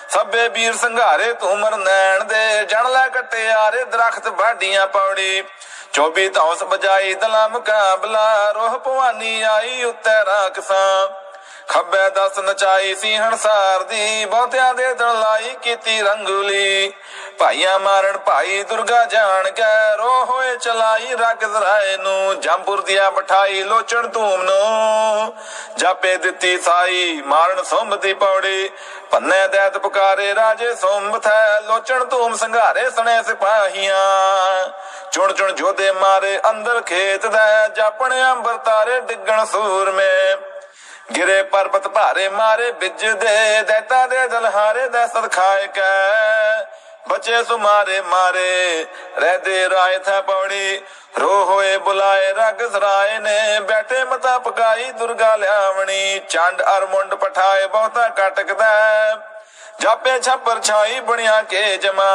ਸਭੇ 0.09 0.49
ਵੀਰ 0.49 0.75
ਸੰਘਾਰੇ 0.77 1.33
ਧੂਮਰ 1.33 1.77
ਨੈਣ 1.77 2.25
ਦੇ, 2.25 2.65
ਜਣ 2.65 2.91
ਲੈ 2.91 3.09
ਕਟਿਆਰੇ 3.09 3.85
ਦਰਖਤ 3.85 4.29
ਬਾਡੀਆਂ 4.29 4.87
ਪੌੜੀ। 4.87 5.45
24 5.93 6.29
ਧੌਸ 6.29 6.63
ਬਜਾਈ 6.63 7.15
ਦਲਾ 7.15 7.49
ਮੁਕਾਬਲਾ 7.49 8.51
ਰੋਹ 8.51 8.79
ਭਵਾਨੀ 8.79 9.43
ਆਈ 9.43 9.85
ਉੱਤੇ 9.85 10.25
ਰਾਖਸਾਂ। 10.25 11.28
ਖੱਬੇ 11.69 12.09
ਦਸ 12.11 12.39
ਨਚਾਈ 12.39 12.95
ਸੀ 12.95 13.17
ਹਣਸਾਰ 13.17 13.83
ਦੀ, 13.83 14.25
ਬਹੁਤਿਆਂ 14.25 14.75
ਦੇ 14.75 14.95
ਦਿਲ 14.95 15.19
ਲਾਈ 15.21 15.57
ਕੀਤੀ 15.63 16.01
ਰੰਗੂਲੀ। 16.03 16.93
ਭਾਈਆਂ 17.39 17.79
ਮਾਰਨ 17.79 18.17
ਭਾਈ 18.19 18.63
ਦੁਰਗਾ 18.63 19.05
ਜਾਣ 19.05 19.51
ਕੇ 19.51 19.63
ਰੋ 19.97 20.25
ਹੋਏ 20.25 20.57
ਚਲਾਈ 20.57 21.15
ਰਗ 21.15 21.45
ਜ਼ਰਾਏ 21.45 21.97
ਨੂੰ 21.97 22.41
ਜੰਪੁਰ 22.41 22.83
ਦੀਆਂ 22.83 23.11
ਮਠਾਈ 23.13 23.63
ਲੋਚਣ 23.63 24.09
ਧੂਮ 24.09 24.43
ਨੂੰ। 24.43 25.35
ਜਾਪੇ 25.77 26.17
ਦਿੱਤੀ 26.17 26.59
ਸਾਈ, 26.59 27.23
ਮਾਰਨ 27.27 27.63
ਸੁੰਭ 27.63 27.95
ਦੀ 27.95 28.15
ਪੌੜੀ। 28.15 28.71
ਪੰਨੇ 29.11 29.47
ਦੈਤ 29.49 29.79
ਪੁਕਾਰੇ, 29.79 30.35
ਰਾਜੇ 30.35 30.75
ਸੁੰਭ 30.75 31.19
ਥੈ 31.19 31.61
ਲੋਚਣ 31.61 32.05
ਧੂਮ, 32.05 32.37
ਸੰਘਾਰੇ 32.37 32.91
ਸਣੇ 32.91 33.23
ਸਿਪਾਹੀਆਂ। 33.23 34.69
ਚੁਣ 35.13 35.33
ਚੁਣ 35.33 35.53
ਜੋਦੇ 35.53 35.93
ਮਾਰੇ 35.93 36.41
ਅੰਦਰ 36.51 36.81
ਖੇਤ 36.81 37.27
ਦਾ, 37.27 37.69
ਜਾਪਣ 37.69 38.15
ਅੰਬਰ 38.33 38.57
ਤਾਰੇ 38.57 39.01
ਡਿੱਗਣ 39.01 39.45
ਸੂਰ 39.45 39.91
ਮੇ 39.91 40.37
ਗਿਰੇ 41.17 41.43
ਪਰਬਤ 41.43 41.89
ਭਾਰੇ 41.89 42.29
ਮਾਰੇ 42.29 42.73
ਬਿੱਜ 42.73 43.07
ਦੇ 43.07 43.63
ਦੈਤਾ 43.63 44.07
ਦੇ 44.07 44.27
ਦਲਹਾਰੇ 44.29 44.89
ਦਾ 44.89 45.07
ਸਦ 45.07 45.33
ਖਾਏ 45.33 45.67
ਕੈ 45.67 46.67
ਬਚੇ 47.09 47.45
ਸੁਮਾਰੇ 47.45 48.01
ਮਾਰੇ, 48.01 48.87
ਰਹਦੇ 49.19 49.69
ਰਾਏ 49.71 49.99
ਥੈ 49.99 50.21
ਪੌੜੀ। 50.21 50.83
ਰੋ 51.21 51.45
ਹੋਏ 51.45 51.77
ਬੁਲਾਏ, 51.77 52.33
ਰਗ 52.33 52.61
ਸਰਾਏ 52.73 53.19
ਨੇ, 53.19 53.61
ਬੈਠੇ 53.61 54.05
ਮਤਾ 54.05 54.39
ਪਕਾਈ, 54.39 54.91
ਦੁਰਗਾ 54.93 55.37
ਲਿਆਵਣੀ। 55.37 56.21
ਚੰਡ 56.29 56.63
ਅਰ 56.63 56.87
ਮੁੰਡ 56.87 57.15
ਪਠਾਏ, 57.15 57.67
ਬਹੁਤਾ 57.67 58.09
ਕਟਕਦਾ 58.09 58.69
ਜਾਪੇ 59.81 60.19
ਛੱਪਰ 60.21 60.61
ਛਾਈ, 60.61 61.01
ਬਣਿਆ 61.01 61.43
ਕੇ 61.43 61.77
ਜਮਾ। 61.77 62.13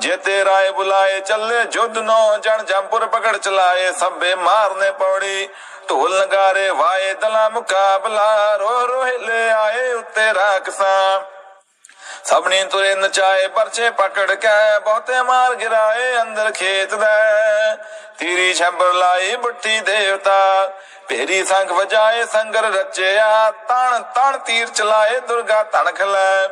ਜੇਤੇ 0.00 0.44
ਰਾਏ 0.44 0.70
ਬੁਲਾਏ, 0.70 1.20
ਚੱਲੇ 1.20 1.64
ਜੁੱਧ 1.64 1.98
ਨੋ, 1.98 2.36
ਜਣ 2.36 2.62
ਜੰਪੁਰ 2.62 3.06
ਪਕੜ 3.06 3.36
ਚਲਾਏ, 3.36 3.92
ਸਭੇ 3.92 4.34
ਮਾਰਨੇ 4.34 4.90
ਪੌੜੀ। 4.90 5.48
ਢੋਲ 5.90 6.20
ਨਗਾਰੇ 6.20 6.68
ਵਾਏ 6.70 7.14
ਦਲਾ 7.14 7.48
ਮੁਕਾਬਲਾ 7.48 8.56
ਰੋ 8.56 8.86
ਰੋ 8.86 9.06
ਹਿਲੇ 9.06 9.50
ਆਏ 9.50 9.92
ਉੱਤੇ 9.92 10.34
ਰਾਖਸਾਂ। 10.34 11.20
ਸਭਨੀ 12.24 12.64
ਤੁਰੇ 12.64 12.94
ਨਚਾਏ, 12.94 13.46
ਪਰਚੇ 13.46 13.90
ਪਕੜ 13.90 14.34
ਕੇ 14.34 14.78
ਬਹੁਤੇ 14.84 15.22
ਮਾਰ 15.22 15.54
ਗਿਰਾਏ, 15.54 16.22
ਅੰਦਰ 16.22 16.50
ਖੇਤ 16.50 16.94
ਦਾ 16.94 17.16
ਤੀਰੀ 18.18 18.54
ਛੰਬਰ 18.54 18.92
ਲਾਈ 18.92 19.36
ਬੁੱਟੀ 19.36 19.80
ਦੇਵਤਾ। 19.80 20.70
ਭੇਰੀ 21.08 21.44
ਸੰਖ 21.44 21.72
ਵਜਾਏ, 21.72 22.24
ਸੰਗਰ 22.24 22.62
ਰਚਿਆ, 22.62 23.50
ਤਣ 23.50 24.02
ਤਣ 24.14 24.38
ਤੀਰ 24.38 24.68
ਚਲਾਏ, 24.68 25.20
ਦੁਰਗਾ 25.20 25.62
ਤਣਖ 25.62 26.02
ਲੈ। 26.02 26.48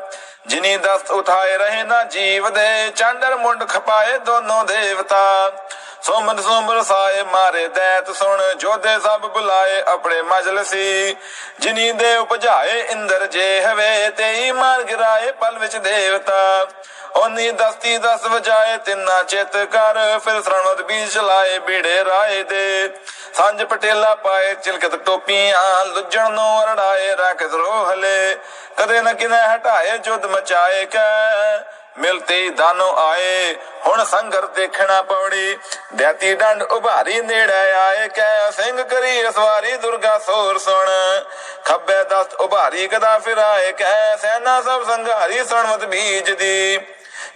ਜਿਨੀ 0.47 0.77
ਦਸਤ 0.77 1.11
ਉਠਾਏ 1.11 1.59
ਰਹੇ 1.59 1.83
ਨਾ 1.83 2.03
ਜੀਵ 2.05 2.51
ਦੇ 2.51 2.93
ਚਾਂਡਰ 2.97 3.37
ਮੁੰਡ 3.37 3.69
ਖਪਾਏ 3.69 4.19
ਦੋਨੋਂ 4.19 4.65
ਦੇਵਤਾ। 4.65 5.53
ਸੋਮਨ 6.03 6.41
ਸੋਮਰ 6.43 6.83
ਸਾਏ 6.83 7.23
ਮਾਰੇ 7.23 7.67
ਦੈਤ 7.69 8.11
ਸੁਣ, 8.11 8.41
ਜੋਧੇ 8.55 8.99
ਸਭ 9.01 9.27
ਬੁਲਾਏ 9.27 9.83
ਆਪਣੇ 9.83 10.23
ਮਜਲਸੀ। 10.23 11.17
ਜਿਨੀ 11.61 11.91
ਦੇ 11.93 12.17
ਉਪਜਾਏ 12.17 12.81
ਇੰਦਰ 12.81 13.27
ਜੇ 13.27 13.61
ਹਵੇ, 13.63 14.09
ਤੇਈ 14.11 14.51
ਮਾਰ 14.53 14.83
ਗਿਰਾਏ 14.83 15.31
ਪਲ 15.33 15.59
ਵਿੱਚ 15.59 15.77
ਦੇਵਤਾ। 15.77 16.67
ਉਹਨੀ 17.17 17.51
ਦਸਤੀ 17.51 17.97
ਦਸ 17.99 18.25
ਵਜਾਏ, 18.25 18.77
ਤਿੰਨਾ 18.77 19.23
ਚਿਤ 19.23 19.57
ਕਰ, 19.73 19.99
ਫਿਰ 20.19 20.41
ਸਰਣਵਤ 20.43 20.83
ਬੀਜ 20.83 21.13
ਚਲਾਏ 21.13 21.59
ਬੀੜੇ 21.59 22.05
ਰਾਏ 22.05 22.43
ਦੇ। 22.43 22.91
ਸੰਜ 23.35 23.63
ਪਟੇਲਾ 23.63 24.15
ਪਾਏ 24.15 24.55
ਚਿਲਕਤ 24.55 24.97
ਟੋਪੀਆਂ, 24.97 25.85
ਲੁੱਜਣ 25.85 26.31
ਨੂੰ 26.31 26.63
ਅਰੜਾਏ 26.63 27.15
ਰੱਖ 27.17 27.43
ਰੋਹਲੇ 27.43 28.37
ਕਦੇ 28.79 29.01
ਨਾ 29.03 29.13
ਕਿਨੇ 29.13 29.43
ਹਟਾਏ 29.55 29.99
ਜੁਦ 29.99 30.27
ਮਚਾਏ 30.27 30.85
ਕੈ। 30.87 31.59
ਮਿਲਤੇ 31.97 32.49
ਦਾਨੋ 32.51 32.89
ਆਏ, 32.99 33.55
ਹੁਣ 33.87 34.05
ਸੰਗਰ 34.05 34.47
ਦੇਖਣਾ 34.47 35.01
ਪੌੜੀ 35.03 35.57
ਦੈਤੀ 35.97 36.35
ਡੰਡ 36.35 36.63
ਉਭਾਰੀ 36.63 37.21
ਨੇੜੇ 37.21 37.73
ਆਏ 37.73 38.09
ਕੈ 38.09 38.51
ਸਿੰਘ 38.51 38.83
ਕਰੀ 38.83 39.29
ਅਸਵਾਰੀ 39.29 39.77
ਦੁਰਗਾ 39.77 40.19
ਸੋਰ 40.19 40.59
ਸੁਣ। 40.59 40.91
ਖੱਬੇ 41.65 42.03
ਦਸਤ 42.05 42.35
ਉਭਾਰੀ 42.35 42.87
ਗਦਾ 42.89 43.19
ਫਿਰਾਏ 43.19 43.73
ਕੈ 43.73 44.17
ਸੈਨਾ 44.17 44.61
ਸਭ 44.63 44.87
ਸੰਘਾਰੀ 44.87 45.45
ਸੁਣਮਤ 45.45 45.85
ਬੀਜ 45.85 46.31
ਦੀ 46.31 46.79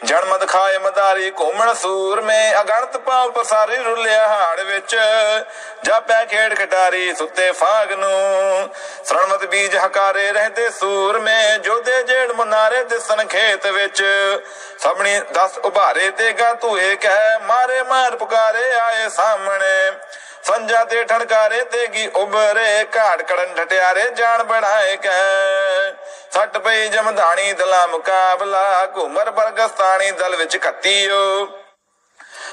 ਜਨਮਤ 0.04 0.48
ਖਾਏ 0.48 0.78
ਮਦਾਰੀ, 0.78 1.30
ਘੁੰਮਣ 1.30 1.74
ਸੂਰ 1.74 2.20
ਮੇ 2.20 2.60
ਅਗਣਤ 2.60 2.96
ਪਾਉ 2.96 3.30
ਪਸਾਰੀ 3.30 3.76
ਰੁੱਲਿਆ 3.76 4.26
ਹਾੜ 4.28 4.60
ਵਿੱਚ। 4.60 4.96
ਜਾਪੈ 5.84 6.24
ਖੇਡ 6.24 6.54
ਖਟਾਰੀ 6.58 7.14
ਸੁੱਤੇ 7.14 7.50
ਫਾਗ 7.52 7.92
ਨੂੰ। 7.92 8.68
ਸਰਣਮਤ 9.04 9.44
ਬੀਜ 9.44 9.76
ਹਕਾਰੇ 9.76 10.32
ਰਹਦੇ 10.32 10.68
ਸੂਰ 10.70 11.18
ਮੇ 11.18 11.58
ਜੋਦੇ 11.58 12.02
ਜੇੜ 12.02 12.32
ਮਨਾਰੇ 12.32 12.84
ਦਿਸਣ 12.84 13.24
ਖੇਤ 13.24 13.66
ਵਿੱਚ। 13.66 14.02
ਸਭਣੀ 14.78 15.18
ਦਸ 15.32 15.58
ਉਭਾਰੇ 15.58 16.10
ਤੇ 16.10 16.32
ਗਾ 16.32 16.52
ਤੂਏ 16.54 16.94
ਕਹਿ, 16.96 17.38
ਮਾਰੇ 17.38 17.82
ਮਾਰ 17.82 18.16
ਪੁਕਾਰੇ 18.16 18.72
ਆਏ 18.72 19.08
ਸਾਹਮਣੇ। 19.08 19.92
ਸੰਜਾ 20.46 20.84
ਤੇ 20.84 21.02
ਠਣਕਾਰੇ 21.04 21.62
ਤੇਗੀ 21.62 22.06
ਉਬਰੇ 22.14 22.84
ਘਾੜ 22.96 23.22
ਕੜਨ 23.22 23.54
ਠਟਿਆਰੇ 23.54 24.08
ਜਾਣ 24.10 24.42
ਬਣਾਏ 24.42 24.96
ਕੈ 24.96 25.12
ਸੱਟ 26.32 26.58
ਪਈ 26.58 26.88
ਜਮਧਾਣੀ 26.88 27.52
ਦਲਾ 27.52 27.86
ਮੁਕਾਬਲਾ, 27.86 28.86
ਘੁਮਰ 28.96 29.30
ਬਰਗਸਤਾਨੀ 29.30 30.10
ਦਲ 30.10 30.36
ਵਿੱਚ 30.36 30.56
ਕੱਤੀਓ 30.56 31.46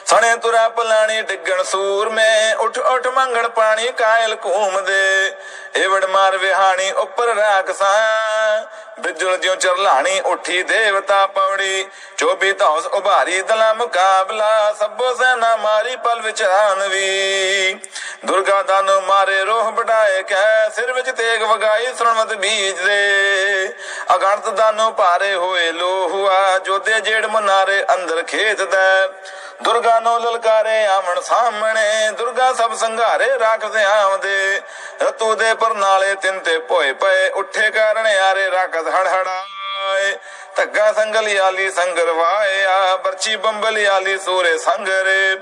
ਸਣੇ 0.05 0.35
ਤੁਰਾ 0.35 0.67
ਪਲਾਣੀ 0.69 1.21
ਡਿੱਗਣ 1.21 1.63
ਸੂਰ 1.63 2.09
ਮੇ, 2.09 2.53
ਉਠ 2.53 2.77
ਉਠ 2.77 3.07
ਮੰਗਣ 3.07 3.47
ਪਾਣੀ 3.49 3.91
ਕਾਇਲ 3.97 4.35
ਘੂਮਦੇ 4.45 5.31
ਏਵੜ 5.75 6.05
ਮਾਰ 6.05 6.37
ਵਿਹਾਣੀ 6.37 6.91
ਉੱਪਰ 6.91 7.35
ਰਾਖਸਾਂ 7.35 8.63
ਬਿਜਲ 9.01 9.37
ਜਿਉ 9.37 9.55
ਚਰਲਾਣੀ 9.55 10.19
ਉੱਠੀ 10.19 10.61
ਦੇਵਤਾ 10.63 11.25
ਪੌੜੀ। 11.27 11.85
24 12.17 12.51
ਧੌਸ 12.53 12.85
ਉਭਾਰੀ 12.85 13.41
ਦਲਾ 13.41 13.73
ਮੁਕਾਬਲਾ, 13.73 14.73
ਸਭੋ 14.73 15.13
ਸੈਨਾ 15.13 15.55
ਮਾਰੀ 15.57 15.95
ਪਲ 15.95 16.21
ਵਿੱਚ 16.21 16.43
ਆਨਵੀ 16.43 17.73
ਦੁਰਗਾ 18.25 18.61
ਦਾਨ 18.63 18.91
ਮਾਰੇ 18.99 19.43
ਰੋਹ 19.43 19.71
ਵਡਾਏ 19.71 20.21
ਕੈ 20.23 20.69
ਸਿਰ 20.69 20.91
ਵਿੱਚ 20.93 21.09
ਤੇਗ 21.09 21.41
ਵਗਾਈ 21.43 21.93
ਸਰਣਵਤ 21.97 22.33
ਬੀਜ 22.33 22.79
ਦੇ। 22.79 23.73
ਅਗਣਤ 24.15 24.49
ਦਾਨੋ 24.49 24.91
ਭਾਰੇ 24.91 25.33
ਹੋਏ 25.35 25.71
ਲੋਹੁਆ 25.71 26.59
ਜੋਦੇ 26.59 27.01
ਜੇੜ 27.01 27.25
ਮਨਾਰੇ 27.25 27.83
ਅੰਦਰ 27.93 28.23
ਖੇਤ 28.23 28.61
ਦਾ। 28.61 29.07
ਦੁਰਗਾ 29.63 29.99
ਨੂੰ 29.99 30.19
ਲਲਕਾਰੇ 30.21 30.85
ਆਵਣ 30.85 31.19
ਸਾਹਮਣੇ, 31.21 32.11
ਦੁਰਗਾ 32.11 32.51
ਸਭ 32.53 32.73
ਸੰਘਾਰੇ 32.75 33.27
ਰੱਖਦੇ 33.37 33.83
ਆਉਂਦੇ 33.83 34.61
ਰਤੂ 35.01 35.35
ਦੇ 35.35 35.53
ਪਰਨਾਲੇ 35.53 36.13
ਤਿੰਨ 36.15 36.39
ਤੇ 36.39 36.57
ਭੋਏ 36.59 36.91
ਪਏ, 36.93 37.29
ਉੱਠੇ 37.29 37.69
ਕਾਰਨ 37.71 38.07
ਆਰੇ 38.07 38.49
ਰੱਖਦ 38.49 38.87
ਹੜਹੜਾਏ। 38.87 40.17
ਧੱਗਾ 40.55 40.91
ਸੰਗਲ 40.93 41.39
ਆਲੀ 41.41 41.69
ਸੰਗਰ 41.71 42.11
ਵਾਇਆ 42.11 42.95
ਬਰਚੀ 42.95 43.35
ਬੰਬਲ 43.35 43.85
ਆਲੀ 43.87 44.17
ਸੂਰੇ 44.17 44.57
ਸੰਗਰੇ। 44.57 45.35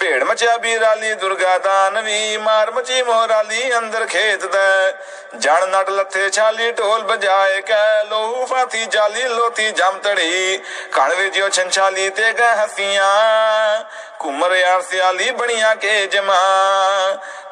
ਭੇੜ 0.00 0.22
ਮਚਿਆ 0.24 0.56
ਬੀਰਾਲੀ, 0.58 1.14
ਦੁਰਗਾ 1.14 1.56
ਦਾਨਵੀ 1.58 2.36
ਮਾਰ 2.36 2.70
ਮਚੀ 2.70 3.02
ਮੋਹਰਾਲੀ 3.02 3.76
ਅੰਦਰ 3.78 4.06
ਖੇਤ 4.06 4.44
ਦਾ। 4.44 4.92
ਜਣ 5.38 5.66
ਨਟ 5.68 5.90
ਲੱਥੇ 5.90 6.30
ਛਾਲੀ, 6.30 6.72
ਢੋਲ 6.72 7.02
ਵਜਾਏ 7.02 7.60
ਕੈ 7.60 8.04
ਲੋਹੂ 8.04 8.46
ਫਾਤੀ 8.46 8.86
ਜਾਲੀ 8.86 9.22
ਲੋਤੀ 9.22 9.70
ਜਮ 9.70 9.98
ਤੜੀ। 9.98 10.58
ਕਣ 10.92 11.14
ਵਿਜਿਓ 11.14 11.48
ਛੰਛਾਲੀ 11.48 12.10
ਤੇ 12.10 12.32
ਗਹਿ 12.32 12.64
ਹਸੀਆਂ 12.64 13.84
ਕੁਮਰ 14.18 14.52
ਯਾਰ 14.52 14.82
ਸਿਆਲੀ 14.82 15.30
ਬਣੀਆਂ 15.30 15.76
ਕੇ 15.76 16.06
ਜਮਾ। 16.06 16.36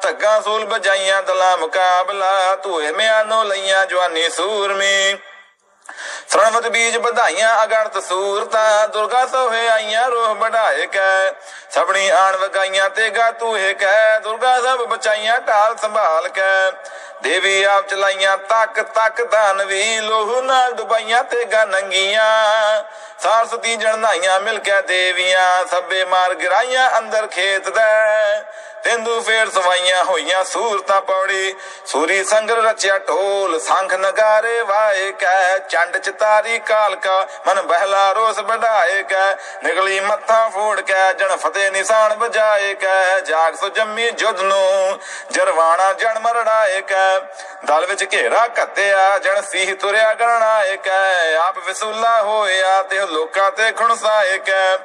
ਧੱਗਾ 0.01 0.39
ਸੂਲ 0.41 0.65
ਬਜਾਈਆਂ 0.65 1.23
ਦਲਾ 1.23 1.55
ਮੁਕਾਬਲਾ, 1.55 2.55
ਧੂਏ 2.55 2.91
ਮਿਆਨੋ 2.91 3.43
ਲਈਆਂ 3.43 3.85
ਜਵਾਨੀ 3.85 4.29
ਸੂਰਮੀ। 4.29 5.17
ਸਰਣਵਤ 6.31 6.67
ਬੀਜ 6.67 6.95
ਵਧਾਈਆਂ 6.97 7.63
ਅਗਣਤ 7.63 7.97
ਸੂਰਤਾਂ, 8.03 8.87
ਦੁਰਗਾ 8.87 9.25
ਸੋਹੇ 9.27 9.67
ਆਈਆਂ 9.67 10.07
ਰੋਹ 10.09 10.35
ਵਢਾਏ 10.35 10.85
ਕੈ। 10.85 11.31
ਸਭਣੀ 11.71 12.07
ਆਣ 12.09 12.37
ਵਗਾਈਆਂ 12.37 12.89
ਤੇ 12.89 13.09
ਗਾ 13.09 13.31
ਤੂਹੇ 13.31 13.73
ਕੈ, 13.73 14.19
ਦੁਰਗਾ 14.19 14.55
ਸਭ 14.61 14.85
ਬਚਾਈਆਂ 14.85 15.39
ਢਾਲ 15.39 15.75
ਸੰਭਾਲ 15.77 16.27
ਕੈ। 16.27 16.71
ਦੇਵੀ 17.23 17.63
ਆਪ 17.63 17.87
ਚਲਾਈਆਂ 17.87 18.37
ਤੱਕ 18.37 18.81
ਤੱਕ 18.81 19.21
ਦਾਨਵੀ 19.23 19.99
ਲੋਹੂ 19.99 20.41
ਨਾਲ 20.41 20.73
ਡੁਬਾਈਆਂ 20.73 21.23
ਤੇ 21.23 21.45
ਗਾ 21.45 21.65
ਨੰਗੀਆਂ। 21.65 22.23
ਸਾਰਸਤੀ 23.19 23.75
ਜਣਾਈਆਂ 23.75 24.39
ਮਿਲ 24.41 24.59
ਕੇ 24.59 24.81
ਦੇਵੀਆਂ, 24.81 25.65
ਸਭੇ 25.65 26.05
ਮਾਰ 26.05 26.33
ਗਿਰਾਈਆਂ 26.33 26.89
ਅੰਦਰ 26.97 27.27
ਖੇਤ 27.27 27.69
ਦਾ। 27.69 27.89
ਤੈਂਦੂ 28.83 29.19
ਫੇਰ 29.21 29.49
ਸਵਾਈਆਂ 29.49 30.03
ਹੋਈਆਂ 30.03 30.43
ਸੂਰਤਾਂ 30.43 31.01
ਪੌੜੀ, 31.01 31.53
ਸੂਰੀ 31.85 32.23
ਸੰਗਰ 32.23 32.57
ਰਚਿਆ 32.57 32.97
ਢੋਲ, 32.99 33.59
ਸੰਖ 33.59 33.93
ਨਗਾਰੇ 33.93 34.61
ਵਾਏ 34.61 35.11
ਕੈ। 35.11 35.57
ਚੰਡ 35.57 35.97
ਚਤਾਰੀ 36.21 36.59
ਕਾਲਕਾ 36.59 37.27
ਮਨ 37.47 37.61
ਬਹਿਲਾ 37.61 38.11
ਰੋਸ 38.11 38.39
ਵਢਾਏ 38.39 39.01
ਕੈ। 39.03 39.31
ਨਿਕਲੀ 39.63 39.99
ਮੱਥਾ 39.99 40.49
ਫੋੜ 40.49 40.81
ਕੈ 40.81 41.13
ਜਣ 41.13 41.35
ਫਤਿਹ 41.35 41.71
ਨਿਸ਼ਾਨ 41.71 42.13
ਵਜਾਏ 42.13 42.73
ਕੈ। 42.73 43.19
ਜਾਗ 43.19 43.55
ਸੋ 43.55 43.69
ਜੰਮੀ 43.69 44.09
ਜੁਦ 44.11 44.41
ਨੂੰ, 44.41 44.99
ਜਰਵਾਣਾ 45.31 45.91
ਜਣ 45.93 46.19
ਮਰੜਾਏ 46.19 46.81
ਕੈ। 46.81 47.19
ਦਲ 47.65 47.85
ਵਿੱਚ 47.85 48.05
ਘੇਰਾ 48.13 48.47
ਕੱਤਿਆ 48.47 49.17
ਜਣ 49.17 49.41
ਸੀਹ 49.41 49.75
ਤੁਰਿਆ 49.75 50.13
ਗਣਾਏ 50.13 50.77
ਕੈ। 50.77 51.35
ਆਪ 51.37 51.57
ਵਿਸੂਲਾ 51.57 52.21
ਹੋਇਆ, 52.21 52.81
ਤੇ 52.83 53.05
ਲੋਕਾਂ 53.05 53.51
ਤੇ 53.51 53.71
ਖੁਣਸਾਏ 53.71 54.37
ਕੈ। 54.37 54.75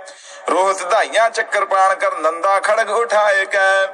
ਰੋਹ 0.50 0.74
ਸਧਾਈਆਂ 0.74 1.30
ਚੱਕਰ 1.30 1.64
ਪਾਣ 1.64 1.94
ਕਰ 1.94 2.12
ਨੰਦਾ 2.12 2.60
ਖੜਗ 2.60 2.90
ਉਠਾਏ 2.90 3.44
ਕੈ। 3.44 3.86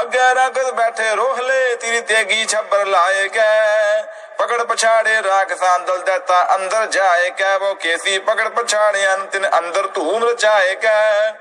ਅੱਗੇ 0.00 0.34
ਰਗਦ 0.34 0.70
ਬੈਠੇ 0.70 1.14
ਰੋਹਲੇ 1.14 1.76
ਤੀਰੀ 1.76 2.00
ਤੇਗੀ 2.00 2.44
ਛੱਬਰ 2.46 2.86
ਲਾਏ 2.86 3.28
ਕੈ। 3.28 4.02
ਪਕੜ 4.38 4.62
ਪਛਾੜੇ 4.64 5.22
ਰਾਖ 5.22 5.52
ਸੰਦਲ 5.54 5.98
ਦੇਤਾ 6.02 6.46
ਅੰਦਰ 6.54 6.86
ਜਾਏ 6.86 7.30
ਕੈ 7.30 7.54
ਉਹ 7.56 7.74
ਕੇਸੀ 7.74 8.18
ਪਕੜ 8.20 8.48
ਪਛਾੜਿਆਂ 8.50 9.16
ਤਿਨ 9.32 9.46
ਅੰਦਰ 9.58 9.86
ਧੂਮ 9.86 10.24
ਰਚਾਏ 10.24 10.74
ਕੈ 10.74 11.32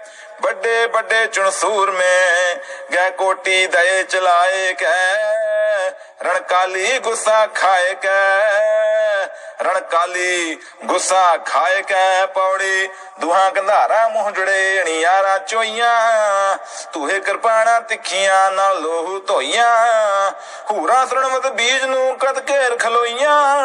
ਵੱਡੇ 0.41 0.85
ਵੱਡੇ 0.85 1.25
ਚੁਣਸੂਰ 1.25 1.91
ਮੇ 1.91 2.55
ਗੈ 2.93 3.09
ਕੋਟੀ 3.09 3.65
ਦਏ 3.67 4.03
ਚਲਾਏ 4.03 4.73
ਕੈ 4.73 6.03
ਰਣਕਾਲੀ 6.23 6.97
ਗੁੱਸਾ 6.99 7.45
ਖਾਏ 7.55 7.93
ਕੈ 8.01 9.29
ਰਣਕਾਲੀ 9.62 10.57
ਗੁੱਸਾ 10.85 11.38
ਖਾਏ 11.38 11.81
ਕੈ 11.81 12.25
ਪੌੜੀ, 12.25 12.89
ਦੁਹਾਂ 13.19 13.51
ਕੰਧਾਰਾ 13.51 14.07
ਮੂੰਹ 14.07 14.31
ਜੜੇ, 14.31 14.81
ਅਣੀਆਰਾ 14.81 15.38
ਚੋਈਆਂ। 15.38 16.57
ਤੂਹੇ 16.93 17.19
ਕਿਰਪਾਣਾ 17.19 17.79
ਤਿੱਖੀਆਂ 17.79 18.51
ਨਾਲ 18.51 18.81
ਲੋਹੂ 18.81 19.19
ਧੋਈਆਂ। 19.19 20.31
ਹੂਰਾ 20.71 21.05
ਸਰਣਵਤ 21.05 21.47
ਬੀਜ 21.47 21.83
ਨੂੰ 21.83 22.17
ਕਦ 22.17 22.50
ਘੇਰ 22.50 22.77
ਖਲੋਈਆਂ। 22.77 23.55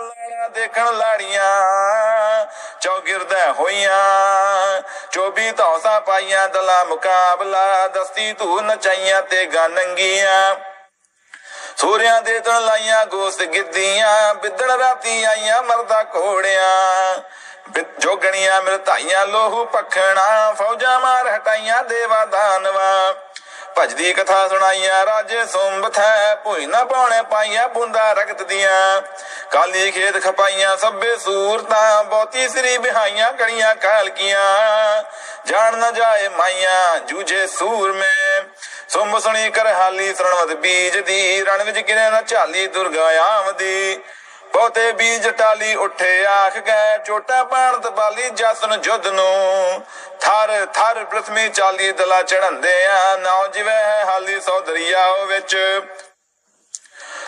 ਲਾੜਾ 0.00 0.48
ਦੇਖਣ 0.48 0.96
ਲਾੜੀਆਂ, 0.96 2.46
ਚੌਗਿਰਦਾ 2.80 3.52
ਹੋਈਆਂ। 3.52 4.82
24 5.10 5.52
ਧੌਸਾ 5.52 6.00
ਪਾਈਆਂ 6.00 6.48
ਦਲਾ 6.48 6.84
ਮੁਕਾਬਲਾ, 6.84 7.88
ਦਸਤੀ 7.88 8.32
ਧੂ 8.32 8.60
ਨਚਾਈਆਂ 8.60 9.22
ਤੇ 9.22 9.46
ਗਾਨੰਗੀਆਂ। 9.46 10.56
ਸੂਰਿਆਂ 11.80 12.22
ਦੇ 12.22 12.40
ਤਣ 12.40 12.64
ਲਾਈਆਂ 12.64 13.06
ਗੋਸ 13.06 13.42
ਗਿੱਦੀਆਂ 13.42 14.34
ਬਿੱਦੜ 14.34 14.70
ਰਾਤੀ 14.70 15.24
ਆਈਆਂ 15.24 15.62
ਮਰਦਾ 15.62 16.04
ਘੋੜਿਆਂ। 16.14 17.20
ਬਿਤ 17.68 17.86
ਜੋਗਣੀਆਂ 17.98 18.62
ਮਿਰਤਾਈਆਂ 18.62 19.26
ਲੋਹੂ 19.26 19.64
ਪਖਣਾ, 19.64 20.52
ਫੌਜਾਂ 20.52 21.00
ਮਾਰ 21.00 21.36
ਹਟਾਈਆਂ, 21.36 21.82
ਦੇਵਾ 21.82 22.24
ਦਾਨਵਾ। 22.24 23.14
ਭਜਦੀ 23.78 24.12
ਕਥਾ 24.12 24.48
ਸੁਣਾਈਆਂ, 24.48 25.06
ਰਾਜੇ 25.06 25.46
ਸੁੰਭ 25.46 25.92
ਥੈ, 25.92 26.34
ਭੁਈ 26.34 26.66
ਨਾ 26.66 26.84
ਪਾਉਣੇ 26.84 27.22
ਪਾਈਆਂ 27.22 27.68
ਬੁੰਦਾ 27.68 28.12
ਰਗਤ 28.12 28.42
ਦੀਆਂ। 28.42 29.02
ਕਾਲੀ 29.50 29.90
ਖੇਤ 29.90 30.22
ਖਪਾਈਆਂ 30.22 30.76
ਸਭੇ 30.76 31.16
ਸੂਰਤਾਂ, 31.16 32.04
ਬਹੁਤੀ 32.04 32.48
ਸ੍ਰੀ 32.48 32.78
ਬਿਹਾਈਆਂ 32.78 33.32
ਕੜੀਆਂ 33.32 33.74
ਕਾਲਕੀਆਂ। 33.74 35.02
ਜਾਣ 35.46 35.78
ਨਾ 35.78 35.90
ਜਾਏ 35.90 36.28
ਮਾਈਆਂ, 36.28 36.98
ਜੂਝੇ 36.98 37.46
ਸੂਰ 37.46 37.92
ਮੇ 37.92 38.40
ਸੁੰਭ 38.90 39.18
ਸੁਣੀ 39.18 39.50
ਕਰ 39.50 39.66
ਹਾਲੀ 39.66 40.14
ਸਰਣਵਤ 40.14 40.52
ਬੀਜ 40.56 40.96
ਦੀ, 40.98 41.42
ਰਣ 41.42 41.62
ਵਿੱਚ 41.64 41.78
ਕਿਨੇ 41.78 42.10
ਨਾ 42.10 42.20
ਝਾਲੀ 42.22 42.66
ਦੁਰਗਾ 42.66 43.04
ਆਮਦੀ। 43.22 44.00
ਬਹੁਤੇ 44.52 44.90
ਬੀਜ 44.92 45.28
ਟਾਲੀ 45.28 45.74
ਉੱਠੇ 45.74 46.24
ਆਖ 46.26 46.56
ਗਏ 46.58 46.98
ਚੋਟਾ 47.06 47.42
ਪਾਣ 47.44 47.78
ਤਬਾਲੀ 47.78 48.30
ਜਸਨ 48.30 48.80
ਜੁੱਧ 48.80 49.06
ਨੂੰ। 49.06 49.82
ਥਰ 50.20 50.66
ਥਰ 50.74 51.04
ਪ੍ਰਥਮੀ 51.04 51.48
ਚਾਲੀ 51.48 51.92
ਦਲਾ 51.92 52.22
ਚੜੰਦੇ 52.22 52.84
ਆ 52.86 53.16
ਨਾਉ 53.16 53.46
ਜਿਵੇਂ 53.46 53.74
ਹੈ 53.74 54.04
ਹਾਲੀ 54.04 54.40
ਸੌਦਰੀਆ 54.40 55.06
ਵਿੱਚ। 55.24 55.56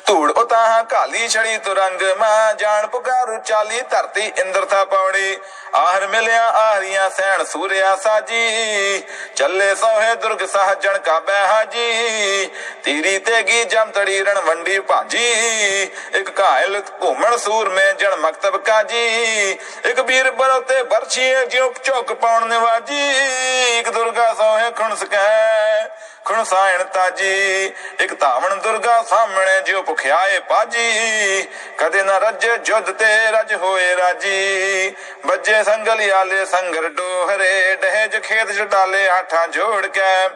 ਧੂੜ 0.07 0.31
ਉਤਾਹ, 0.31 0.83
ਕਾਲੀ 0.85 1.29
ਛੜੀ 1.29 1.59
ਤੁਰੰਗ, 1.59 2.03
ਮਾ 2.19 2.53
ਜਾਣ 2.53 2.87
ਪੁਕਾਰੂ, 2.87 3.39
ਚਾਲੀ 3.39 3.81
ਧਰਤੀ 3.81 4.33
ਇੰਦਰ 4.39 4.65
ਥਾ 4.65 4.85
ਪੌੜੀ। 4.85 5.39
ਆਹਰ 5.75 6.07
ਮਿਲਿਆ 6.07 6.49
ਆਹਰੀਆਂ 6.49 7.11
ਸੈਣ 7.11 7.45
ਸੂਰਿਆ 7.45 7.97
ਸਾਜੀ। 7.97 9.03
ਚੱਲੇ 9.37 9.75
ਸੋਹੇ 9.75 10.15
ਦੁਰਗ 10.15 10.47
ਸਹਜਣ 10.47 10.99
ਕਾ 10.99 11.21
ਬਹਾਜੀ 11.21 12.51
ਤੀਰੀ 12.85 13.19
ਤੇਗੀ 13.19 13.65
ਜਮ 13.65 13.91
ਤੜੀ 13.91 14.23
ਰਣ 14.23 14.41
ਵੰਡੀ 14.41 14.79
ਭਾਜੀ। 14.79 15.83
ਇੱਕ 16.15 16.41
ਘਾਇਲ 16.41 16.83
ਘੁੰਮਣ 17.03 17.37
ਸੂਰ 17.37 17.69
ਮੇ 17.69 17.93
ਜਣ 17.93 18.17
ਮਕਤਬ 18.17 18.57
ਕਾਜੀ। 18.57 19.59
ਇੱਕ 19.85 20.01
ਵੀਰ 20.01 20.31
ਬਰੋਤੇ 20.31 20.83
ਬਰਛੀ 20.83 21.35
ਜਿਉ 21.47 21.73
ਝੁਕ 21.85 22.13
ਪਾਉਣ 22.13 22.47
ਨਿਵਾਜੀ। 22.47 23.11
ਇੱਕ 23.79 23.91
ਦੁਰਗਾ 23.91 24.35
ਸੋਹੇ 24.35 24.71
ਖੁਣ 24.71 24.95
ਸਕੈ 24.97 25.85
ਖੁਣ 26.25 26.45
ਸਾਇਣ 26.45 26.83
ਤਾਜੀ, 26.85 27.73
ਇੱਕ 28.01 28.15
ਧਾਵਣ 28.21 28.55
ਦੁਰਗਾ 28.55 29.03
ਸਾਹਮਣੇ 29.03 29.61
ਜਿਉ 29.61 29.83
ਭੁਖਿਆਏ 29.83 30.39
ਪਾਜੀ 30.41 31.49
ਕਦੇ 31.79 32.03
ਨਾ 32.03 32.19
ਰੱਜੇ 32.19 32.59
ਜੁੱਧ 32.59 32.91
ਤੇ 32.91 33.07
ਰਜ 33.31 33.55
ਹੋਏ 33.55 33.97
ਰਾਜੀ। 33.97 34.95
ਬੱਜੇ 35.27 35.63
ਸੰਗਲ 35.65 36.13
ਆਲੇ 36.13 36.45
ਸੰਗਰ 36.47 36.89
ਡੋਹਰੇ, 36.89 37.77
ਡਹਿਜ 37.77 38.23
ਖੇਤ 38.23 38.53
ਛਡਾਲੇ 38.53 39.09
ਆਠਾਂ 39.09 39.49
ਜੋੜ 39.49 39.87
ਕੇ। 39.87 40.29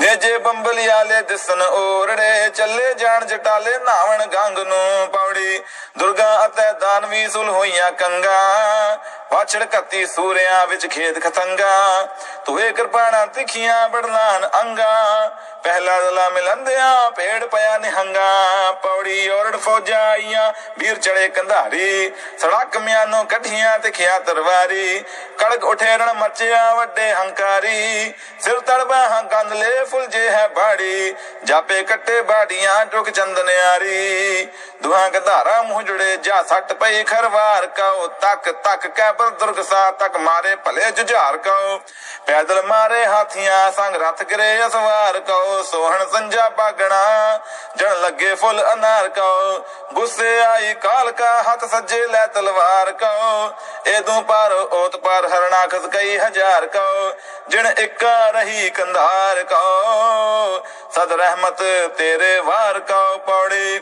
ਨੇਜੇ 0.00 0.38
ਬੰਬਲੀ 0.38 0.86
ਆਲੇ 0.88 1.20
ਦਿਸਨ 1.22 1.62
ਓਰੜੇ, 1.62 2.48
ਚੱਲੇ 2.48 2.94
ਜਾਣ 2.94 3.24
ਜਟਾਲੇ 3.24 3.78
ਨਾਵਣ 3.78 4.26
ਗੰਗ 4.26 4.58
ਨੂੰ 4.58 5.08
ਪੌੜੀ। 5.12 5.62
ਦੁਰਗਾ 5.98 6.46
ਅਤੇ 6.46 6.72
ਦਾਨਵੀ 6.72 7.28
ਸੁਲ 7.28 7.48
ਹੋਈਆਂ 7.48 7.92
ਕੰਗਾ 7.92 8.98
ਵਾਛੜ 9.32 9.64
ਕੱਤੀ 9.64 10.06
ਸੂਰਿਆਂ 10.06 10.66
ਵਿੱਚ 10.66 10.86
ਖੇਤ 10.86 11.22
ਖਤੰਗਾ। 11.22 12.08
ਤੂਏ 12.44 12.72
ਕਿਰਪਾਣਾ 12.72 13.26
ਤਿਖੀਆਂ 13.26 13.88
ਬੜਲਾਨ 13.88 14.48
ਅੰਗਾ। 14.60 15.28
ਪਹਿਲਾ 15.64 16.00
ਦਲਾ 16.02 16.28
ਮਿਲੰਦਿਆਂ 16.28 17.10
ਪੇੜ 17.10 17.44
ਪਿਆ 17.44 17.78
ਨਿਹੰਗਾ। 17.78 18.72
ਪੌੜੀ 18.72 19.28
ਔਰੜ 19.28 19.56
ਫੌਜਾਂ 19.56 20.00
ਆਈਆਂ 20.00 20.52
ਵੀਰ 20.78 20.98
ਚੜੇ 20.98 21.28
ਕੰਧਾਰੀ। 21.28 22.12
ਸੜਕ 22.38 22.76
ਮਿਆਨੋਂ 22.76 23.24
ਕੱਢੀਆਂ 23.24 23.78
ਤਿਖਿਆ 23.78 24.18
ਤਰਵਾਰੀ। 24.18 25.04
ਕੜਕ 25.38 25.64
ਉਠੇ 25.64 25.96
ਰਣ 25.98 26.12
ਮਚਿਆ 26.12 26.74
ਵੱਡੇ 26.74 27.14
ਹੰਕਾਰੀ। 27.14 28.14
ਸਿਰ 28.40 28.60
ਤੜਬਾ 28.60 29.08
ਹਾਂ 29.08 29.22
ਗੰਦਲੇ 29.22 29.84
ਫੁੱਲ 29.84 30.06
ਜੇ 30.06 30.30
ਹੈ 30.30 30.48
ਬਾੜੀ। 30.48 31.14
ਜਾਪੇ 31.44 31.82
ਕੱਟੇ 31.82 32.22
ਬਾੜੀਆਂ 32.22 32.86
ਟੁਕ 32.86 33.10
ਚੰਦਨਿਆਰੀ 33.10 34.48
ਦੁਹਾਂ 34.82 35.10
ਗਧਾਰਾ 35.10 35.62
ਮੂੰਹ 35.62 35.82
ਜੁੜੇ 35.82 36.16
ਜਾ 36.16 36.42
ਸੱਟ 36.42 36.72
ਪਈ 36.72 37.04
ਖਰਵਾਰ। 37.04 37.66
ਕਉ 37.66 38.08
ਤੱਕ 38.08 38.50
ਤੱਕ 38.52 38.86
ਕੈਬਰ 38.86 39.13
ਦੁਰਗ 39.22 39.62
ਸਾ 39.62 39.90
ਤੱਕ 39.90 40.16
ਮਾਰੇ, 40.16 40.56
ਭਲੇ 40.56 40.90
ਜੁਝਾਰ 40.90 41.36
ਕਉ। 41.36 41.78
ਪੈਦਲ 42.26 42.62
ਮਾਰੇ 42.62 43.06
ਹਾਥੀਆਂ 43.06 43.72
ਸੰਗ 43.72 43.96
ਰਥ 43.96 44.22
ਗਰੇ 44.22 44.66
ਅਸਵਾਰ 44.66 45.20
ਕਉ। 45.20 45.62
ਸੋਹਣ 45.62 46.06
ਸੰਜਾ 46.06 46.48
ਬਾਗਣਾ 46.48 47.40
ਜਣ 47.76 48.00
ਲੱਗੇ 48.00 48.34
ਫੁੱਲ 48.34 48.72
ਅਨਾਰ 48.72 49.08
ਕਉ। 49.08 49.58
ਗੁੱਸੇ 49.92 50.40
ਆਈ 50.40 50.74
ਕਾਲ 50.74 51.10
ਕਾ 51.12 51.42
ਹੱਥ 51.42 51.64
ਸੱਜੇ, 51.64 52.06
ਲੈ 52.06 52.26
ਤਲਵਾਰ 52.26 52.92
ਕਉ। 52.92 53.50
ਇਦੋਂ 53.90 54.22
ਪਰ 54.22 54.52
ਓਤ 54.52 54.96
ਪਰ 54.96 55.28
ਹਰਣਾ 55.28 55.66
ਖਸ 55.66 55.86
ਕਈ 55.86 56.18
ਹਜ਼ਾਰ 56.18 56.66
ਕਉ। 56.66 57.12
ਜਿਣ 57.48 57.66
ਇੱਕਾ 57.66 58.30
ਰਹੀ 58.30 58.70
ਕੰਧਾਰ 58.70 59.42
ਕਉ। 59.42 60.60
ਸਦ 60.90 61.12
ਰਹਿਮਤ 61.12 61.62
ਤੇਰੇ 61.96 62.40
ਵਾਰ 62.40 62.80
ਕਉ, 62.80 63.18
ਪੌੜੀ 63.18 63.80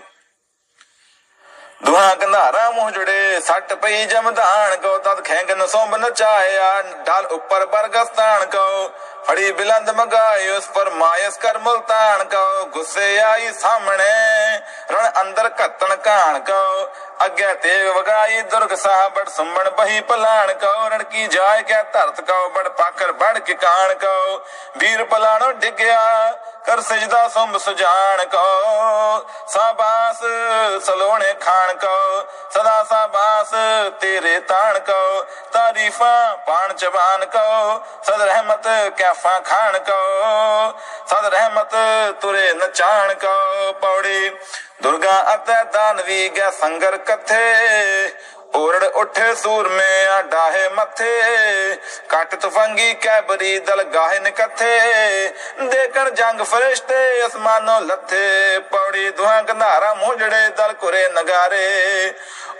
ਦੁਹਾ 1.84 2.14
ਕੰਧਾਰਾ 2.14 2.70
ਮੂੰਹ 2.70 2.90
ਜੁੜੇ, 2.90 3.40
ਸੱਟ 3.40 3.72
ਪਈ 3.74 4.04
ਜਮਦਾਨ 4.04 4.76
ਕੋ, 4.76 4.98
ਤਦ 4.98 5.24
ਖੈਂਗ 5.24 5.50
ਨਸੋਂਬ 5.50 5.96
ਨਚਾਇਆ 5.96 6.82
ਡਾਲ 6.82 7.26
ਉੱਪਰ 7.26 7.66
ਬਰਗਸਤਾਨ 7.66 8.44
ਕੋ। 8.44 8.90
ਫੜੀ 9.24 9.52
ਬਿਲੰਦ 9.52 9.90
ਮਗਾਈ 9.90 10.48
ਉਸ 10.48 10.66
ਪਰ 10.66 10.90
ਮਾਇਸ 10.90 11.36
ਕਰ 11.36 11.58
ਮੁਲਤਾਨ 11.58 12.24
ਕੋ। 12.24 12.64
ਗੁੱਸੇ 12.64 13.18
ਆਈ 13.20 13.52
ਸਾਹਮਣੇ 13.52 14.60
ਰਣ 14.92 15.10
ਅੰਦਰ 15.20 15.50
ਘੱਤਣ 15.62 15.96
ਕਾਣ 15.96 16.38
ਕੋ 16.40 16.86
ਅੱਗੇ 17.24 17.52
ਤੇਗ 17.54 17.86
ਵਗਾਈ 17.88 18.40
ਦੁਰਗ 18.42 18.74
ਸਾਹਿਬ 18.74 19.12
ਬੜ 19.12 19.28
ਸੁੰਮਣ 19.28 19.70
ਬਹੀ 19.70 20.00
ਪਲਾਣ 20.00 20.52
ਕੋ 20.54 20.88
ਰਣ 20.88 21.02
ਕੀ 21.02 21.26
ਜਾਏ 21.26 21.62
ਕੇ 21.62 21.82
ਧਰਤ 21.92 22.20
ਕੋ 22.20 22.48
ਬੜ 22.48 22.68
ਪਾਕਰ 22.68 23.12
ਬੜ 23.12 23.38
ਕੇ 23.38 23.54
ਕਾਣ 23.54 23.94
ਕੋ 23.94 24.40
ਵੀਰ 24.76 25.04
ਪਲਾਣੋ 25.04 25.52
ਡਿੱਗਿਆ, 25.52 26.32
ਕਰ 26.64 26.80
ਸਜਦਾ 26.80 27.28
ਸੁੰਭ 27.28 27.56
ਸੁਜਾਨ 27.58 28.24
ਕੋ 28.24 28.44
ਸਾਬਾਸ 29.48 30.18
ਸਲੋਣੇ 30.84 31.32
ਖਾਨ 31.40 31.74
ਕੋ 31.76 32.26
ਸਦਾ 32.50 32.82
ਸਾਬਾਸ 32.84 33.50
ਤੇਰੇ 34.00 34.38
ਤਾਣ 34.40 34.78
ਕੋ 34.78 35.24
ਤਾਰੀਫਾਂ 35.52 36.36
ਪਾਣ 36.36 36.72
ਚਬਾਨ 36.72 37.24
ਕੋ 37.26 37.80
ਸਦ 38.02 38.22
ਰਹਿਮਤ 38.22 38.68
ਕੈਫਾਂ 38.96 39.40
ਖਾਨ 39.40 39.78
ਕੋ 39.78 40.00
ਸਦ 41.06 41.26
ਰਹਿਮਤ 41.26 41.74
ਤੁਰੇ 42.20 42.52
ਨਚਾਣ 42.52 43.14
ਕੋ 43.14 43.72
ਪੌੜੀ 43.72 44.30
ਦੁਰਗਾ 44.82 45.16
ਅਤੇ 45.34 45.54
ਦਾਨਵੀ 45.72 46.28
ਗੈ 46.36 46.50
ਸੰਗਰ 46.50 46.96
ਕਥੇ 47.06 47.42
ਓਰੜ 48.54 48.84
ਉੱਠੇ 48.84 49.34
ਸੂਰਮੇ 49.34 50.04
ਆ 50.06 50.20
ਡਾਹੇ 50.22 50.61
ਮੱਥੇ। 50.82 51.76
ਕੱਟ 52.08 52.34
ਤਫੰਗੀ 52.34 52.94
ਕੈਬਰੀ 52.94 53.58
ਦਲ 53.58 53.82
ਗਾਹੇ 53.84 54.18
ਨਕਥੇ 54.20 54.78
ਦੇਖਣ 55.62 56.10
ਜੰਗ 56.10 56.40
ਫਰਿਸ਼ਤੇ 56.42 57.26
ਅਸਮਾਨੋਂ 57.26 57.80
ਲੱਥੇ। 57.80 58.58
ਪੌੜੀ 58.70 59.10
ਦੁਹਾਂ 59.10 59.42
ਕੰਧਾਰਾ 59.42 59.94
ਮੂੰਹੜੇ 59.94 60.48
ਦਲ 60.48 60.72
ਕੁਰੇ 60.72 61.08
ਨਗਾਰੇ। 61.08 62.12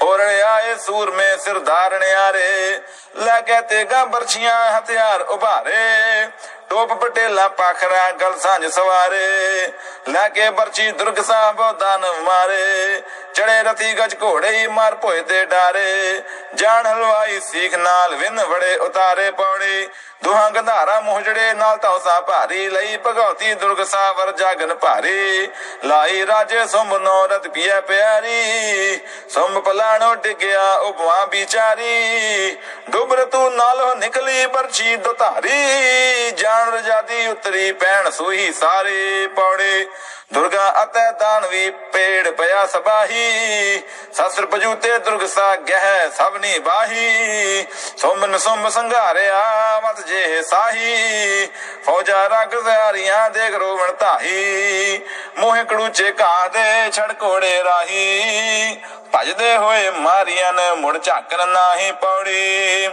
ਓਰੜ 0.03 0.31
ਆਏ 0.43 0.75
ਸੂਰਮੇ 0.77 1.37
ਸਿਰ 1.37 1.59
ਧਾਰਣਿਆਰੇ 1.59 2.81
ਲੈ 3.17 3.41
ਕੇ 3.41 3.61
ਤੇਗਾ 3.61 4.05
ਬਰਛੀਆਂ 4.05 4.79
ਹਥਿਆਰ 4.79 5.21
ਉਭਾਰੇ। 5.21 6.29
ਟੋਪ 6.71 6.93
ਪਟੇਲਾ 6.93 7.49
ਪਾਖਰਾ 7.49 8.11
ਗਲ 8.11 8.39
ਸਾਂਝ 8.39 8.67
ਸਵਾਰੇ। 8.67 9.73
ਲੈ 10.09 10.29
ਕੇ 10.29 10.51
ਬਰਛੀ 10.51 10.91
ਦੁਰਗ 10.91 11.23
ਸਾਹਿਬ 11.25 11.79
ਦਾਨ 11.79 12.07
ਮਾਰੇ। 12.21 13.03
ਚੜੇ 13.35 13.63
ਰਤੀ 13.63 13.93
ਗਜ 13.95 14.15
ਘੋੜੇ 14.23 14.49
ਹੀ 14.49 14.67
ਮਾਰ 14.67 14.95
ਭੋਏ 14.95 15.23
ਤੇ 15.23 15.45
ਡਾਰੇ। 15.47 16.23
ਜਾਣ 16.55 16.87
ਹਲਵਾਈ 16.87 17.41
ਸੀਖ 17.41 17.75
ਨਾਲ 17.75 18.12
ਵਿਨ 18.13 18.41
ਵੜੇ 18.45 18.77
ਉਤਾਰੇ 18.77 19.31
ਪੌੜੀ 19.31 19.89
ਦੁਹਾਂ 20.23 20.51
ਗੰਧਾਰਾ 20.51 21.01
ਮੋਹਜੜੇ 21.01 21.53
ਨਾਲ 21.55 21.77
ਤੌਸਾ 21.79 22.21
ਭਾਰੀ 22.21 22.69
ਲਈ 22.69 22.97
ਭਗਉਤੀ 23.07 23.55
ਦੁਰਗ 23.55 23.83
ਸਾਵਰ 23.85 24.31
ਜਾਗਨ 24.33 24.75
ਭਾਰੀ। 24.75 25.49
ਲਾਈ 25.85 26.27
ਰਾਜੇ 26.27 26.67
ਸੁੰਭ 26.67 26.95
ਨੋ 26.95 27.27
ਰਤ 27.27 27.49
ਪੀਏ 27.49 27.81
ਪਿਆਰੀ 27.81 29.01
ਸੁੰਭ 29.29 29.59
ਪਲਾਣੋ 29.59 30.15
ਡਿਗਿਆ 30.15 30.71
ਉਪਵਾ 30.75 31.25
ਵਿਚਾਰੀ। 31.25 32.57
ਡੁਬਰ 32.91 33.25
ਤੂੰ 33.25 33.55
ਨਾਲੋਂ 33.57 33.95
ਨਿਕਲੀ 33.97 34.47
ਬਰਛੀ 34.47 34.97
ਦੁਧਾਰੀ, 34.97 36.31
ਜਾਣ 36.31 36.71
ਰਜਾਦੀ 36.71 37.27
ਉਤਰੀ 37.27 37.71
ਪੈਣ 37.73 38.11
ਸੂਹੀ 38.11 38.53
ਸਾਰੇ 38.53 39.27
ਪੌੜੇ। 39.37 39.87
ਦੁਰਗਾ 40.33 40.83
ਅਤੇ 40.83 41.01
ਦਾਨਵੀ 41.13 41.71
ਪੇੜ 41.93 42.29
ਪਿਆ 42.29 42.65
ਸਬਾਹੀ, 42.67 43.83
ਸਸਰ 44.13 44.47
ਪਜੂਤੇ 44.47 44.99
ਦੁਰਗ 44.99 45.27
ਸਾ 45.29 45.55
ਗਹਿ 45.69 46.09
ਸਭਨੀ 46.11 46.59
ਬਾਹੀ। 46.59 47.67
ਸੁਮਨ 47.97 48.39
ਸੁਮ 48.39 48.69
ਸੰਘਾਰਿਆ 48.71 49.43
ਮਤ 49.85 50.01
ਜੇ 50.13 50.43
ਸਾਹੀ, 50.43 51.49
ਫੌਜਾ 51.87 52.27
ਰਗ 52.27 52.49
ਜ਼ਾਰੀਆਂ 52.65 53.31
ਦੇਖ 53.31 53.55
ਰੋਵਣ 53.55 53.93
ਧਾਹੀ। 53.93 55.01
ਮੋਹ 55.37 55.57
ਕੜੂਚੇ 55.65 56.15
ਘਾਹ 56.21 56.49
ਦੇ 56.49 56.91
ਛੜ 56.91 57.13
ਕੋੜੇ 57.13 57.65
ਰਾਹੀ। 57.65 58.83
ਭਜਦੇ 59.15 59.57
ਹੋਏ 59.57 59.91
ਮਾਰੀਆਂ 59.91 60.53
ਨੇ 60.53 60.73
ਮੁੜ 60.73 60.99
ਝਾਕਰ 61.03 61.47
ਨਾਹੀ 61.47 61.93
ਪੌੜੀ। 61.93 62.91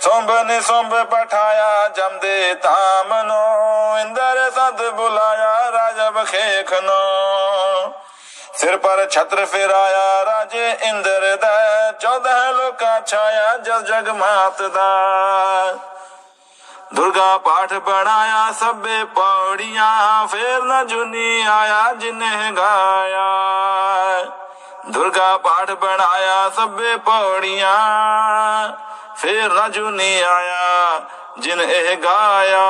ਸੋਂਬ 0.00 0.38
ਨੇ 0.42 0.60
ਸੋਂਬ 0.60 1.02
ਪਠਾਇਆ 1.04 1.88
ਜਮਦੇ 1.88 2.54
ਧਾਮ 2.54 3.22
ਨੋ 3.22 3.98
ਇੰਦਰ 3.98 4.50
ਸਦ 4.50 4.90
ਬੁਲਾਇਆ 4.90 5.72
ਰਾਜਾ 5.72 6.10
ਬਖੇਖ 6.10 6.72
ਨੋ। 6.72 7.92
ਸਿਰ 8.54 8.76
ਪਰ 8.76 9.08
ਛਤਰ 9.10 9.46
ਫੇਰਾਇਆ 9.46 10.24
ਰਾਜੇ 10.24 10.76
ਇੰਦਰ 10.82 11.36
ਦਾ। 11.36 11.92
14 12.00 12.52
ਲੋਕਾਂ 12.52 13.00
ਛਾਇਆ 13.06 13.56
ਜਗ 13.56 13.80
ਜਗ 13.80 14.08
ਮਾਤ 14.08 14.62
ਦਾ। 14.62 14.88
ਦੁਰਗਾ 16.94 17.38
ਪਾਠ 17.38 17.74
ਪੜਾਇਆ 17.74 18.52
ਸਭੇ 18.52 19.04
ਪੌੜੀਆਂ 19.04 20.26
ਫੇਰ 20.26 20.62
ਨਾ 20.62 20.84
ਜੁਨੀ 20.84 21.42
ਆਇਆ, 21.42 21.92
ਜਿਨੇ 21.92 22.52
ਗਾਇਆ। 22.56 23.26
ਦੁਰਗਾ 24.90 25.36
ਪਾਠ 25.38 25.70
ਪੜਾਇਆ 25.70 26.50
ਸਭੇ 26.50 26.96
ਪੌੜੀਆਂ 26.96 27.76
ਫੇਰ 29.16 29.52
ਨਾ 29.52 29.68
ਜੁਨੀ 29.68 30.20
ਆਇਆ, 30.20 31.00
ਜਿਨ 31.38 31.60
ਇਹ 31.60 31.96
ਗਾਇਆ। 31.96 32.66